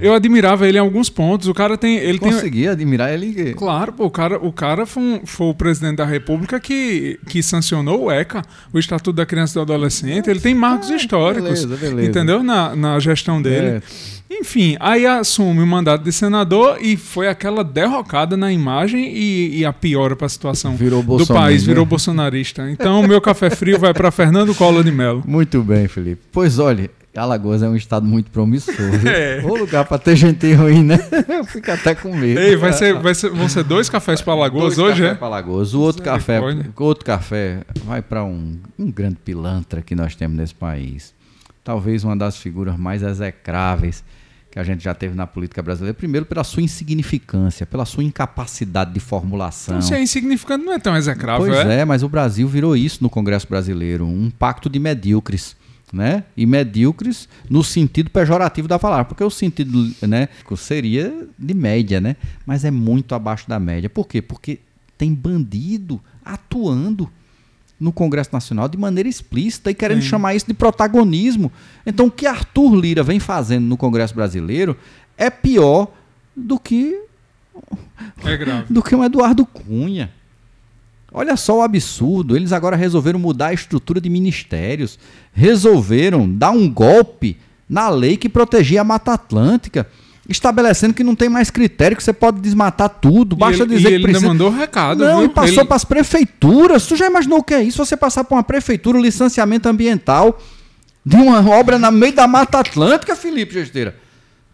Eu 0.00 0.14
admirava 0.14 0.66
ele 0.66 0.78
em 0.78 0.80
alguns 0.80 1.10
pontos. 1.10 1.48
O 1.48 1.52
cara 1.52 1.76
tem. 1.76 1.98
Ele 1.98 2.18
Consegui 2.18 2.60
tem... 2.60 2.68
admirar 2.68 3.12
ele. 3.12 3.52
Claro, 3.52 3.92
pô, 3.92 4.06
o 4.06 4.10
cara, 4.10 4.38
o 4.38 4.50
cara 4.50 4.86
foi, 4.86 5.02
um, 5.02 5.20
foi, 5.26 5.48
o 5.48 5.54
presidente 5.54 5.96
da 5.96 6.06
República 6.06 6.58
que, 6.58 7.20
que 7.28 7.42
sancionou 7.42 8.04
o 8.04 8.10
ECA, 8.10 8.40
o 8.72 8.78
Estatuto 8.78 9.12
da 9.12 9.26
Criança 9.26 9.52
e 9.52 9.54
do 9.56 9.60
Adolescente. 9.60 10.30
Ele 10.30 10.40
tem 10.40 10.54
marcos 10.54 10.90
ah, 10.90 10.96
históricos. 10.96 11.66
Beleza, 11.66 11.76
beleza. 11.76 12.08
Entendeu? 12.08 12.42
Na, 12.42 12.74
na 12.74 12.98
gestão 12.98 13.42
dele. 13.42 13.66
É. 13.66 13.82
Enfim, 14.30 14.76
aí 14.78 15.04
assume 15.04 15.60
o 15.60 15.66
mandato 15.66 16.04
de 16.04 16.12
senador 16.12 16.78
e 16.80 16.96
foi 16.96 17.26
aquela 17.26 17.64
derrocada 17.64 18.36
na 18.36 18.52
imagem 18.52 19.12
e, 19.12 19.58
e 19.58 19.64
a 19.64 19.72
piora 19.72 20.14
para 20.14 20.26
a 20.26 20.28
situação 20.28 20.76
do 20.76 21.26
país, 21.26 21.64
virou 21.64 21.84
né? 21.84 21.88
bolsonarista. 21.88 22.70
Então, 22.70 23.00
o 23.00 23.08
meu 23.08 23.20
café 23.20 23.50
frio 23.50 23.76
vai 23.78 23.92
para 23.92 24.10
Fernando 24.12 24.54
Collor 24.54 24.84
de 24.84 24.92
Mello. 24.92 25.24
Muito 25.26 25.60
bem, 25.64 25.88
Felipe. 25.88 26.22
Pois 26.30 26.60
olha, 26.60 26.88
Alagoas 27.16 27.60
é 27.60 27.68
um 27.68 27.74
estado 27.74 28.06
muito 28.06 28.30
promissor. 28.30 28.74
É. 29.04 29.42
O 29.44 29.56
lugar 29.56 29.84
para 29.84 29.98
ter 29.98 30.14
gente 30.14 30.52
ruim, 30.52 30.84
né? 30.84 30.98
Eu 31.28 31.44
fico 31.44 31.70
até 31.70 31.94
com 31.96 32.14
medo. 32.14 32.38
Ei, 32.38 32.54
vai 32.54 32.72
ser, 32.72 32.94
vai 32.94 33.14
ser, 33.14 33.30
vão 33.30 33.48
ser 33.48 33.64
dois 33.64 33.90
cafés 33.90 34.22
para 34.22 34.32
Alagoas 34.32 34.76
dois 34.76 34.92
hoje, 34.92 35.04
é? 35.06 35.14
para 35.14 35.26
Alagoas. 35.26 35.74
O 35.74 35.80
outro 35.80 36.02
café, 36.02 36.40
o 36.40 36.84
outro 36.84 37.04
café 37.04 37.62
vai 37.84 38.00
para 38.00 38.22
um, 38.24 38.56
um 38.78 38.90
grande 38.92 39.16
pilantra 39.16 39.82
que 39.82 39.96
nós 39.96 40.14
temos 40.14 40.36
nesse 40.36 40.54
país. 40.54 41.12
Talvez 41.64 42.04
uma 42.04 42.16
das 42.16 42.36
figuras 42.36 42.78
mais 42.78 43.02
execráveis 43.02 44.04
que 44.50 44.58
a 44.58 44.64
gente 44.64 44.82
já 44.82 44.92
teve 44.92 45.14
na 45.14 45.26
política 45.26 45.62
brasileira, 45.62 45.94
primeiro 45.94 46.26
pela 46.26 46.42
sua 46.42 46.62
insignificância, 46.62 47.64
pela 47.64 47.84
sua 47.84 48.02
incapacidade 48.02 48.92
de 48.92 48.98
formulação. 48.98 49.76
Então, 49.76 49.88
se 49.88 49.94
é 49.94 50.02
insignificante, 50.02 50.64
não 50.64 50.72
é 50.72 50.78
tão 50.78 50.96
execrável, 50.96 51.46
pois 51.46 51.66
é? 51.66 51.80
é, 51.80 51.84
mas 51.84 52.02
o 52.02 52.08
Brasil 52.08 52.48
virou 52.48 52.76
isso 52.76 52.98
no 53.02 53.08
Congresso 53.08 53.46
Brasileiro, 53.48 54.06
um 54.06 54.30
pacto 54.30 54.68
de 54.68 54.78
medíocres. 54.78 55.58
Né? 55.92 56.22
E 56.36 56.46
medíocres 56.46 57.28
no 57.48 57.64
sentido 57.64 58.10
pejorativo 58.10 58.68
da 58.68 58.78
palavra, 58.78 59.06
porque 59.06 59.24
o 59.24 59.30
sentido 59.30 59.92
né, 60.06 60.28
seria 60.56 61.26
de 61.36 61.52
média, 61.52 62.00
né? 62.00 62.14
mas 62.46 62.64
é 62.64 62.70
muito 62.70 63.12
abaixo 63.12 63.48
da 63.48 63.58
média. 63.58 63.90
Por 63.90 64.06
quê? 64.06 64.22
Porque 64.22 64.60
tem 64.96 65.12
bandido 65.12 66.00
atuando 66.24 67.10
no 67.80 67.90
Congresso 67.90 68.30
Nacional 68.32 68.68
de 68.68 68.76
maneira 68.76 69.08
explícita 69.08 69.70
e 69.70 69.74
querendo 69.74 70.02
Sim. 70.02 70.08
chamar 70.08 70.34
isso 70.34 70.46
de 70.46 70.52
protagonismo. 70.52 71.50
Então, 71.86 72.06
o 72.06 72.10
que 72.10 72.26
Arthur 72.26 72.74
Lira 72.74 73.02
vem 73.02 73.18
fazendo 73.18 73.64
no 73.64 73.76
Congresso 73.76 74.14
Brasileiro 74.14 74.76
é 75.16 75.30
pior 75.30 75.88
do 76.36 76.58
que 76.58 77.00
é 78.22 78.36
grave. 78.36 78.66
do 78.68 78.82
que 78.82 78.94
o 78.94 79.02
Eduardo 79.02 79.46
Cunha. 79.46 80.12
Olha 81.12 81.36
só 81.36 81.58
o 81.58 81.62
absurdo. 81.62 82.36
Eles 82.36 82.52
agora 82.52 82.76
resolveram 82.76 83.18
mudar 83.18 83.48
a 83.48 83.54
estrutura 83.54 84.00
de 84.00 84.10
ministérios, 84.10 84.98
resolveram 85.32 86.30
dar 86.30 86.50
um 86.50 86.70
golpe 86.70 87.36
na 87.68 87.88
lei 87.88 88.16
que 88.16 88.28
protegia 88.28 88.82
a 88.82 88.84
Mata 88.84 89.14
Atlântica 89.14 89.86
estabelecendo 90.30 90.94
que 90.94 91.04
não 91.04 91.14
tem 91.14 91.28
mais 91.28 91.50
critério, 91.50 91.96
que 91.96 92.02
você 92.02 92.12
pode 92.12 92.40
desmatar 92.40 92.88
tudo. 92.88 93.36
Basta 93.36 93.62
ele, 93.62 93.74
dizer 93.74 93.88
que 93.88 93.94
ele 93.94 94.04
precisa. 94.04 94.26
Ele 94.26 94.32
mandou 94.32 94.50
recado. 94.50 95.04
Não, 95.04 95.18
viu? 95.18 95.26
e 95.26 95.28
passou 95.28 95.58
ele... 95.58 95.64
para 95.64 95.76
as 95.76 95.84
prefeituras. 95.84 96.86
Tu 96.86 96.96
já 96.96 97.06
imaginou 97.06 97.38
o 97.38 97.42
que 97.42 97.54
é 97.54 97.62
isso? 97.62 97.84
Você 97.84 97.96
passar 97.96 98.24
para 98.24 98.36
uma 98.36 98.42
prefeitura 98.42 98.98
o 98.98 99.00
licenciamento 99.00 99.68
ambiental 99.68 100.40
de 101.04 101.16
uma 101.16 101.48
obra 101.50 101.78
no 101.78 101.90
meio 101.90 102.12
da 102.12 102.26
Mata 102.26 102.60
Atlântica, 102.60 103.16
Felipe 103.16 103.54
Gesteira? 103.54 103.96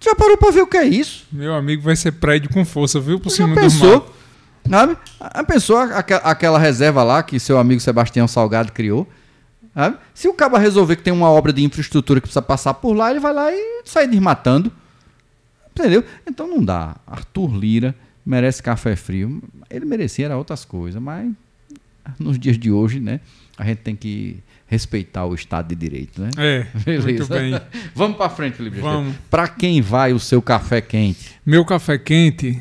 Tu 0.00 0.04
já 0.04 0.14
parou 0.14 0.36
para 0.36 0.50
ver 0.50 0.62
o 0.62 0.66
que 0.66 0.76
é 0.76 0.84
isso? 0.84 1.26
Meu 1.32 1.54
amigo 1.54 1.82
vai 1.82 1.96
ser 1.96 2.12
prédio 2.12 2.50
com 2.50 2.64
força, 2.64 3.00
viu? 3.00 3.18
Por 3.18 3.30
cima 3.30 3.54
pensou, 3.54 4.00
do 4.00 4.16
Sabe? 4.68 4.96
A 5.20 5.44
pessoa, 5.44 5.84
aquela 5.96 6.58
reserva 6.58 7.02
lá 7.02 7.22
que 7.22 7.38
seu 7.38 7.58
amigo 7.58 7.80
Sebastião 7.80 8.26
Salgado 8.26 8.72
criou. 8.72 9.06
Sabe? 9.74 9.96
Se 10.14 10.26
o 10.26 10.34
cabo 10.34 10.56
resolver 10.56 10.96
que 10.96 11.02
tem 11.02 11.12
uma 11.12 11.30
obra 11.30 11.52
de 11.52 11.62
infraestrutura 11.62 12.20
que 12.20 12.26
precisa 12.26 12.42
passar 12.42 12.74
por 12.74 12.94
lá, 12.94 13.10
ele 13.10 13.20
vai 13.20 13.32
lá 13.32 13.52
e 13.52 13.82
sai 13.84 14.06
desmatando. 14.06 14.72
Entendeu? 15.78 16.02
Então 16.26 16.48
não 16.48 16.64
dá. 16.64 16.96
Arthur 17.06 17.54
Lira 17.56 17.94
merece 18.24 18.62
café 18.62 18.96
frio. 18.96 19.42
Ele 19.68 19.84
merecia 19.84 20.26
era 20.26 20.36
outras 20.36 20.64
coisas, 20.64 21.00
mas 21.00 21.30
nos 22.18 22.38
dias 22.38 22.58
de 22.58 22.70
hoje, 22.70 23.00
né? 23.00 23.20
A 23.58 23.64
gente 23.64 23.78
tem 23.78 23.94
que 23.96 24.38
respeitar 24.66 25.24
o 25.24 25.34
Estado 25.34 25.68
de 25.68 25.74
Direito, 25.74 26.20
né? 26.20 26.30
É, 26.36 26.66
Beleza. 26.84 27.04
muito 27.06 27.26
bem. 27.26 27.60
Vamos 27.94 28.16
para 28.16 28.28
frente, 28.30 28.56
Felipe. 28.56 28.80
Vamos. 28.80 29.14
Para 29.30 29.46
quem 29.48 29.80
vai 29.80 30.12
o 30.12 30.18
seu 30.18 30.42
café 30.42 30.80
quente? 30.80 31.34
Meu 31.44 31.64
café 31.64 31.98
quente 31.98 32.60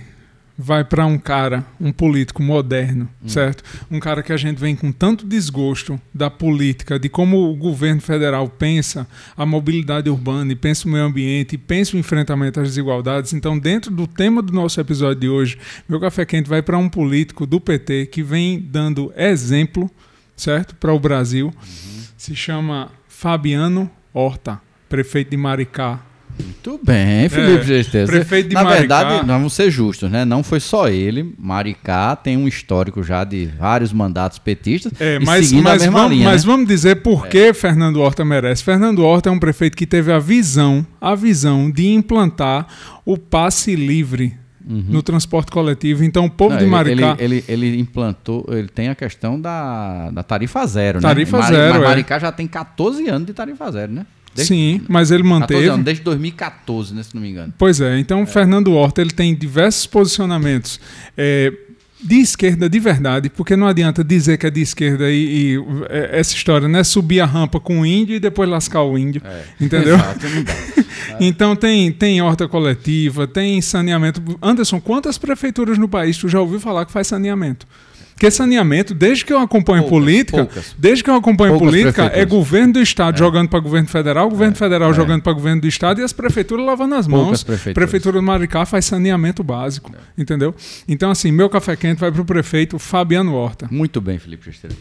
vai 0.57 0.83
para 0.83 1.05
um 1.05 1.17
cara, 1.17 1.65
um 1.79 1.91
político 1.91 2.41
moderno, 2.41 3.09
hum. 3.21 3.27
certo? 3.27 3.63
Um 3.91 3.99
cara 3.99 4.23
que 4.23 4.31
a 4.31 4.37
gente 4.37 4.57
vem 4.57 4.75
com 4.75 4.91
tanto 4.91 5.25
desgosto 5.25 5.99
da 6.13 6.29
política, 6.29 6.97
de 6.97 7.09
como 7.09 7.51
o 7.51 7.55
governo 7.55 8.01
federal 8.01 8.47
pensa 8.47 9.07
a 9.35 9.45
mobilidade 9.45 10.09
urbana 10.09 10.53
e 10.53 10.55
pensa 10.55 10.87
o 10.87 10.91
meio 10.91 11.03
ambiente 11.03 11.55
e 11.55 11.57
pensa 11.57 11.95
o 11.95 11.99
enfrentamento 11.99 12.59
às 12.59 12.69
desigualdades. 12.69 13.33
Então, 13.33 13.59
dentro 13.59 13.91
do 13.91 14.07
tema 14.07 14.41
do 14.41 14.53
nosso 14.53 14.79
episódio 14.79 15.21
de 15.21 15.29
hoje, 15.29 15.57
meu 15.89 15.99
café 15.99 16.25
quente 16.25 16.49
vai 16.49 16.61
para 16.61 16.77
um 16.77 16.87
político 16.87 17.45
do 17.45 17.59
PT 17.59 18.07
que 18.07 18.23
vem 18.23 18.59
dando 18.59 19.11
exemplo, 19.15 19.91
certo, 20.35 20.75
para 20.75 20.93
o 20.93 20.99
Brasil. 20.99 21.47
Uhum. 21.47 22.03
Se 22.17 22.35
chama 22.35 22.91
Fabiano 23.07 23.91
Horta, 24.13 24.61
prefeito 24.87 25.31
de 25.31 25.37
Maricá, 25.37 26.01
muito 26.43 26.79
bem, 26.83 27.29
Felipe 27.29 27.61
é, 27.61 27.63
Gesteiro. 27.63 28.07
Prefeito 28.07 28.49
de 28.49 28.55
Na 28.55 28.63
Maricá. 28.63 28.79
verdade, 28.79 29.27
vamos 29.27 29.53
ser 29.53 29.69
justos, 29.69 30.09
né? 30.09 30.25
Não 30.25 30.43
foi 30.43 30.59
só 30.59 30.87
ele. 30.87 31.33
Maricá 31.37 32.15
tem 32.15 32.37
um 32.37 32.47
histórico 32.47 33.03
já 33.03 33.23
de 33.23 33.45
vários 33.45 33.93
mandatos 33.93 34.39
petistas. 34.39 34.91
É, 34.99 35.19
mas, 35.19 35.51
mas, 35.51 35.85
vamos, 35.85 36.11
linha, 36.11 36.25
mas 36.25 36.43
né? 36.43 36.51
vamos 36.51 36.67
dizer 36.67 36.97
por 36.97 37.25
é. 37.25 37.29
que 37.29 37.53
Fernando 37.53 37.97
Horta 37.97 38.25
merece. 38.25 38.63
Fernando 38.63 39.03
Horta 39.03 39.29
é 39.29 39.31
um 39.31 39.39
prefeito 39.39 39.77
que 39.77 39.85
teve 39.85 40.11
a 40.11 40.19
visão, 40.19 40.85
a 40.99 41.15
visão 41.15 41.69
de 41.69 41.87
implantar 41.87 42.67
o 43.05 43.17
passe 43.17 43.75
livre 43.75 44.33
Uhum. 44.67 44.83
no 44.89 45.03
transporte 45.03 45.51
coletivo. 45.51 46.03
Então, 46.03 46.25
o 46.25 46.29
povo 46.29 46.55
Não, 46.55 46.59
de 46.59 46.65
Maricá. 46.65 47.15
Ele, 47.19 47.43
ele, 47.47 47.67
ele, 47.67 47.79
implantou, 47.79 48.43
ele 48.49 48.67
tem 48.67 48.89
a 48.89 48.95
questão 48.95 49.39
da, 49.39 50.09
da 50.09 50.23
tarifa 50.23 50.65
zero, 50.65 50.99
tarifa 50.99 51.37
né? 51.37 51.43
Tarifa 51.43 51.55
zero. 51.55 51.83
Maricá 51.83 52.15
é. 52.15 52.19
já 52.19 52.31
tem 52.31 52.47
14 52.47 53.07
anos 53.07 53.27
de 53.27 53.33
tarifa 53.33 53.71
zero, 53.71 53.91
né? 53.91 54.07
Desde, 54.35 54.53
Sim, 54.53 54.81
mas 54.89 55.11
ele 55.11 55.23
manteve. 55.23 55.69
Anos, 55.69 55.85
desde 55.85 56.03
2014, 56.03 56.93
né, 56.93 57.03
se 57.03 57.15
não 57.15 57.21
me 57.21 57.29
engano. 57.29 57.53
Pois 57.57 57.79
é, 57.79 57.97
então 57.97 58.23
é. 58.23 58.25
Fernando 58.25 58.73
Horta 58.73 59.01
ele 59.01 59.11
tem 59.11 59.33
diversos 59.33 59.87
posicionamentos. 59.87 60.77
É, 61.17 61.53
de 62.03 62.15
esquerda 62.15 62.69
de 62.69 62.79
verdade, 62.79 63.29
porque 63.29 63.55
não 63.55 63.65
adianta 63.65 64.03
dizer 64.03 64.37
que 64.37 64.45
é 64.45 64.49
de 64.49 64.61
esquerda 64.61 65.09
e, 65.09 65.55
e 65.55 65.59
é, 65.89 66.19
essa 66.19 66.35
história, 66.35 66.67
né? 66.67 66.83
Subir 66.83 67.21
a 67.21 67.25
rampa 67.25 67.59
com 67.59 67.79
o 67.79 67.85
índio 67.85 68.15
e 68.15 68.19
depois 68.19 68.49
lascar 68.49 68.83
o 68.83 68.97
índio. 68.97 69.21
É, 69.25 69.43
entendeu? 69.59 69.95
Exato, 69.95 70.19
dá. 70.43 71.17
então 71.19 71.55
tem, 71.55 71.91
tem 71.91 72.21
horta 72.21 72.47
coletiva, 72.47 73.25
tem 73.25 73.61
saneamento. 73.61 74.21
Anderson, 74.41 74.81
quantas 74.81 75.17
prefeituras 75.17 75.77
no 75.77 75.87
país 75.87 76.17
tu 76.17 76.27
já 76.27 76.39
ouviu 76.39 76.59
falar 76.59 76.85
que 76.85 76.91
faz 76.91 77.07
saneamento? 77.07 77.65
Porque 78.15 78.31
saneamento, 78.31 78.95
desde 78.95 79.25
que 79.25 79.33
eu 79.33 79.39
acompanho 79.39 79.83
poucas, 79.83 79.99
política, 79.99 80.45
poucas. 80.45 80.75
desde 80.79 81.03
que 81.03 81.09
eu 81.09 81.15
acompanho 81.15 81.51
poucas 81.51 81.69
política, 81.69 82.11
é 82.13 82.23
governo 82.23 82.73
do 82.73 82.79
estado 82.79 83.15
é. 83.15 83.17
jogando 83.17 83.49
para 83.49 83.59
governo 83.59 83.89
federal, 83.89 84.29
governo 84.29 84.53
é. 84.53 84.57
federal 84.57 84.91
é. 84.91 84.93
jogando 84.93 85.21
para 85.21 85.33
governo 85.33 85.61
do 85.61 85.67
estado 85.67 85.99
e 85.99 86.03
as 86.03 86.13
prefeituras 86.13 86.65
lavando 86.65 86.95
as 86.95 87.07
mãos. 87.07 87.43
Prefeitura 87.43 88.17
do 88.17 88.23
Maricá 88.23 88.65
faz 88.65 88.85
saneamento 88.85 89.43
básico, 89.43 89.91
é. 89.93 90.21
entendeu? 90.21 90.55
Então 90.87 91.11
assim, 91.11 91.29
meu 91.29 91.49
café 91.49 91.75
quente 91.75 91.99
vai 91.99 92.09
para 92.09 92.21
o 92.21 92.25
prefeito 92.25 92.79
Fabiano 92.79 93.33
Horta. 93.33 93.67
Muito 93.69 93.99
bem, 93.99 94.17
Felipe 94.17 94.45
Justeira. 94.45 94.75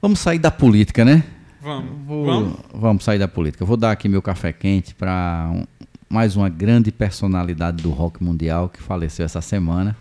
Vamos 0.00 0.20
sair 0.20 0.38
da 0.38 0.52
política, 0.52 1.04
né? 1.04 1.24
Vamos. 1.60 1.90
Vou, 2.06 2.24
vamos. 2.24 2.58
Vamos 2.72 3.04
sair 3.04 3.18
da 3.18 3.26
política. 3.26 3.64
vou 3.64 3.76
dar 3.76 3.90
aqui 3.90 4.08
meu 4.08 4.22
café 4.22 4.52
quente 4.52 4.94
para 4.94 5.50
um, 5.52 5.64
mais 6.08 6.36
uma 6.36 6.48
grande 6.48 6.92
personalidade 6.92 7.82
do 7.82 7.90
rock 7.90 8.22
mundial 8.22 8.68
que 8.68 8.80
faleceu 8.80 9.24
essa 9.24 9.40
semana, 9.40 9.96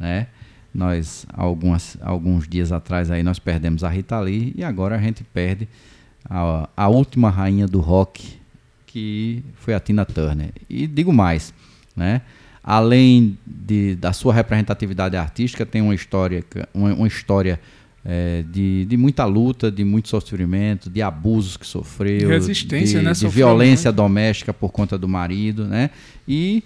né? 0.00 0.28
Nós, 0.74 1.24
algumas, 1.32 1.96
alguns 2.00 2.48
dias 2.48 2.72
atrás, 2.72 3.10
aí 3.10 3.22
nós 3.22 3.38
perdemos 3.38 3.84
a 3.84 3.88
Rita 3.88 4.18
Lee 4.18 4.52
e 4.56 4.64
agora 4.64 4.96
a 4.96 4.98
gente 4.98 5.22
perde 5.22 5.68
a, 6.28 6.68
a 6.76 6.88
última 6.88 7.30
rainha 7.30 7.66
do 7.66 7.80
rock, 7.80 8.38
que 8.86 9.44
foi 9.54 9.72
a 9.72 9.80
Tina 9.80 10.04
Turner. 10.04 10.50
E 10.68 10.86
digo 10.86 11.12
mais, 11.12 11.54
né? 11.94 12.22
além 12.64 13.38
de, 13.46 13.94
da 13.94 14.12
sua 14.14 14.32
representatividade 14.32 15.16
artística, 15.16 15.66
tem 15.66 15.82
uma 15.82 15.94
história, 15.94 16.42
uma, 16.72 16.94
uma 16.94 17.06
história 17.06 17.60
é, 18.02 18.42
de, 18.50 18.86
de 18.86 18.96
muita 18.96 19.26
luta, 19.26 19.70
de 19.70 19.84
muito 19.84 20.08
sofrimento, 20.08 20.88
de 20.88 21.02
abusos 21.02 21.58
que 21.58 21.66
sofreu, 21.66 22.20
de 22.20 22.26
resistência, 22.26 23.00
de, 23.00 23.04
né? 23.04 23.12
de 23.12 23.28
violência 23.28 23.92
doméstica 23.92 24.52
por 24.54 24.72
conta 24.72 24.96
do 24.96 25.06
marido, 25.06 25.66
né? 25.66 25.90
E 26.26 26.64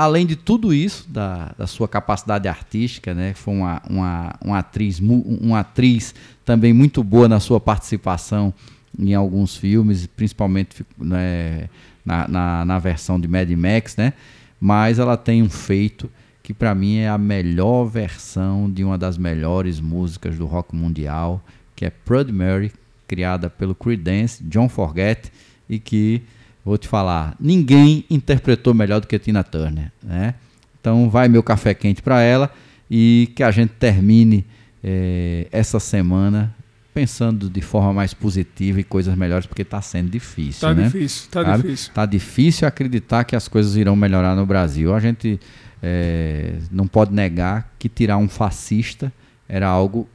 além 0.00 0.24
de 0.24 0.34
tudo 0.34 0.72
isso, 0.72 1.06
da, 1.10 1.52
da 1.58 1.66
sua 1.66 1.86
capacidade 1.86 2.48
artística, 2.48 3.12
né? 3.12 3.34
Foi 3.34 3.52
uma, 3.52 3.82
uma, 3.86 4.34
uma, 4.42 4.58
atriz, 4.58 4.98
uma 4.98 5.60
atriz 5.60 6.14
também 6.42 6.72
muito 6.72 7.04
boa 7.04 7.28
na 7.28 7.38
sua 7.38 7.60
participação 7.60 8.54
em 8.98 9.12
alguns 9.12 9.58
filmes, 9.58 10.06
principalmente 10.06 10.86
né, 10.96 11.68
na, 12.02 12.26
na, 12.26 12.64
na, 12.64 12.78
versão 12.78 13.20
de 13.20 13.28
Mad 13.28 13.50
Max, 13.50 13.94
né? 13.94 14.14
Mas 14.58 14.98
ela 14.98 15.18
tem 15.18 15.42
um 15.42 15.50
feito 15.50 16.10
que 16.42 16.54
para 16.54 16.74
mim 16.74 16.96
é 16.96 17.08
a 17.10 17.18
melhor 17.18 17.84
versão 17.84 18.70
de 18.70 18.82
uma 18.82 18.96
das 18.96 19.18
melhores 19.18 19.80
músicas 19.80 20.38
do 20.38 20.46
rock 20.46 20.74
mundial, 20.74 21.44
que 21.76 21.84
é 21.84 21.90
Proud 21.90 22.32
Mary, 22.32 22.72
criada 23.06 23.50
pelo 23.50 23.74
Creedence, 23.74 24.42
John 24.44 24.66
Forget, 24.66 25.30
e 25.68 25.78
que 25.78 26.22
vou 26.64 26.76
te 26.78 26.88
falar, 26.88 27.34
ninguém 27.40 28.04
interpretou 28.10 28.74
melhor 28.74 29.00
do 29.00 29.06
que 29.06 29.18
Tina 29.18 29.42
Turner, 29.42 29.90
né? 30.02 30.34
Então 30.80 31.10
vai 31.10 31.28
meu 31.28 31.42
café 31.42 31.74
quente 31.74 32.02
para 32.02 32.20
ela 32.20 32.50
e 32.90 33.30
que 33.34 33.42
a 33.42 33.50
gente 33.50 33.72
termine 33.78 34.46
é, 34.82 35.46
essa 35.52 35.78
semana 35.78 36.54
pensando 36.92 37.48
de 37.48 37.60
forma 37.60 37.92
mais 37.92 38.12
positiva 38.12 38.80
e 38.80 38.84
coisas 38.84 39.14
melhores, 39.14 39.46
porque 39.46 39.62
está 39.62 39.80
sendo 39.80 40.10
difícil. 40.10 40.68
Está 40.68 40.74
né? 40.74 40.84
difícil, 40.84 41.24
está 41.24 41.42
difícil. 41.56 41.88
Está 41.88 42.06
difícil 42.06 42.68
acreditar 42.68 43.24
que 43.24 43.36
as 43.36 43.46
coisas 43.46 43.76
irão 43.76 43.94
melhorar 43.94 44.34
no 44.34 44.44
Brasil. 44.44 44.94
A 44.94 45.00
gente 45.00 45.38
é, 45.82 46.58
não 46.70 46.86
pode 46.86 47.12
negar 47.12 47.72
que 47.78 47.88
tirar 47.88 48.16
um 48.16 48.28
fascista 48.28 49.12
era 49.48 49.68
algo 49.68 50.08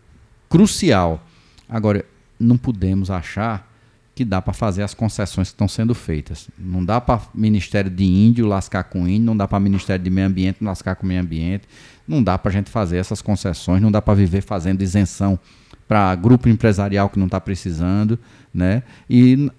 crucial. 0.50 1.26
Agora, 1.68 2.06
não 2.40 2.58
podemos 2.58 3.10
achar 3.10 3.72
que 4.16 4.24
dá 4.24 4.42
para 4.42 4.54
fazer 4.54 4.82
as 4.82 4.94
concessões 4.94 5.50
que 5.50 5.54
estão 5.54 5.68
sendo 5.68 5.94
feitas. 5.94 6.48
Não 6.58 6.84
dá 6.84 7.02
para 7.02 7.22
Ministério 7.36 7.92
de 7.92 8.06
Índio 8.06 8.48
lascar 8.48 8.86
com 8.86 9.06
índio, 9.06 9.26
não 9.26 9.36
dá 9.36 9.46
para 9.46 9.60
Ministério 9.60 10.02
de 10.02 10.10
Meio 10.10 10.28
Ambiente 10.28 10.64
lascar 10.64 10.96
com 10.96 11.06
meio 11.06 11.20
ambiente, 11.20 11.68
não 12.08 12.24
dá 12.24 12.38
para 12.38 12.50
a 12.50 12.54
gente 12.54 12.70
fazer 12.70 12.96
essas 12.96 13.22
concessões, 13.22 13.82
não 13.82 13.92
dá 13.92 14.02
para 14.02 14.14
viver 14.14 14.42
fazendo 14.42 14.82
isenção 14.82 15.38
para 15.86 16.16
grupo 16.16 16.48
empresarial 16.48 17.10
que 17.10 17.20
não 17.20 17.26
está 17.26 17.42
precisando, 17.42 18.18
né? 18.54 18.84
E 19.10 19.52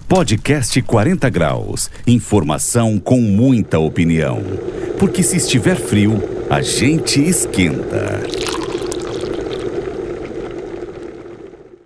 Podcast 0.07 0.79
40 0.81 1.29
Graus. 1.29 1.91
Informação 2.05 2.99
com 2.99 3.19
muita 3.19 3.79
opinião. 3.79 4.41
Porque 4.99 5.23
se 5.23 5.37
estiver 5.37 5.75
frio, 5.75 6.21
a 6.49 6.61
gente 6.61 7.21
esquenta. 7.21 8.21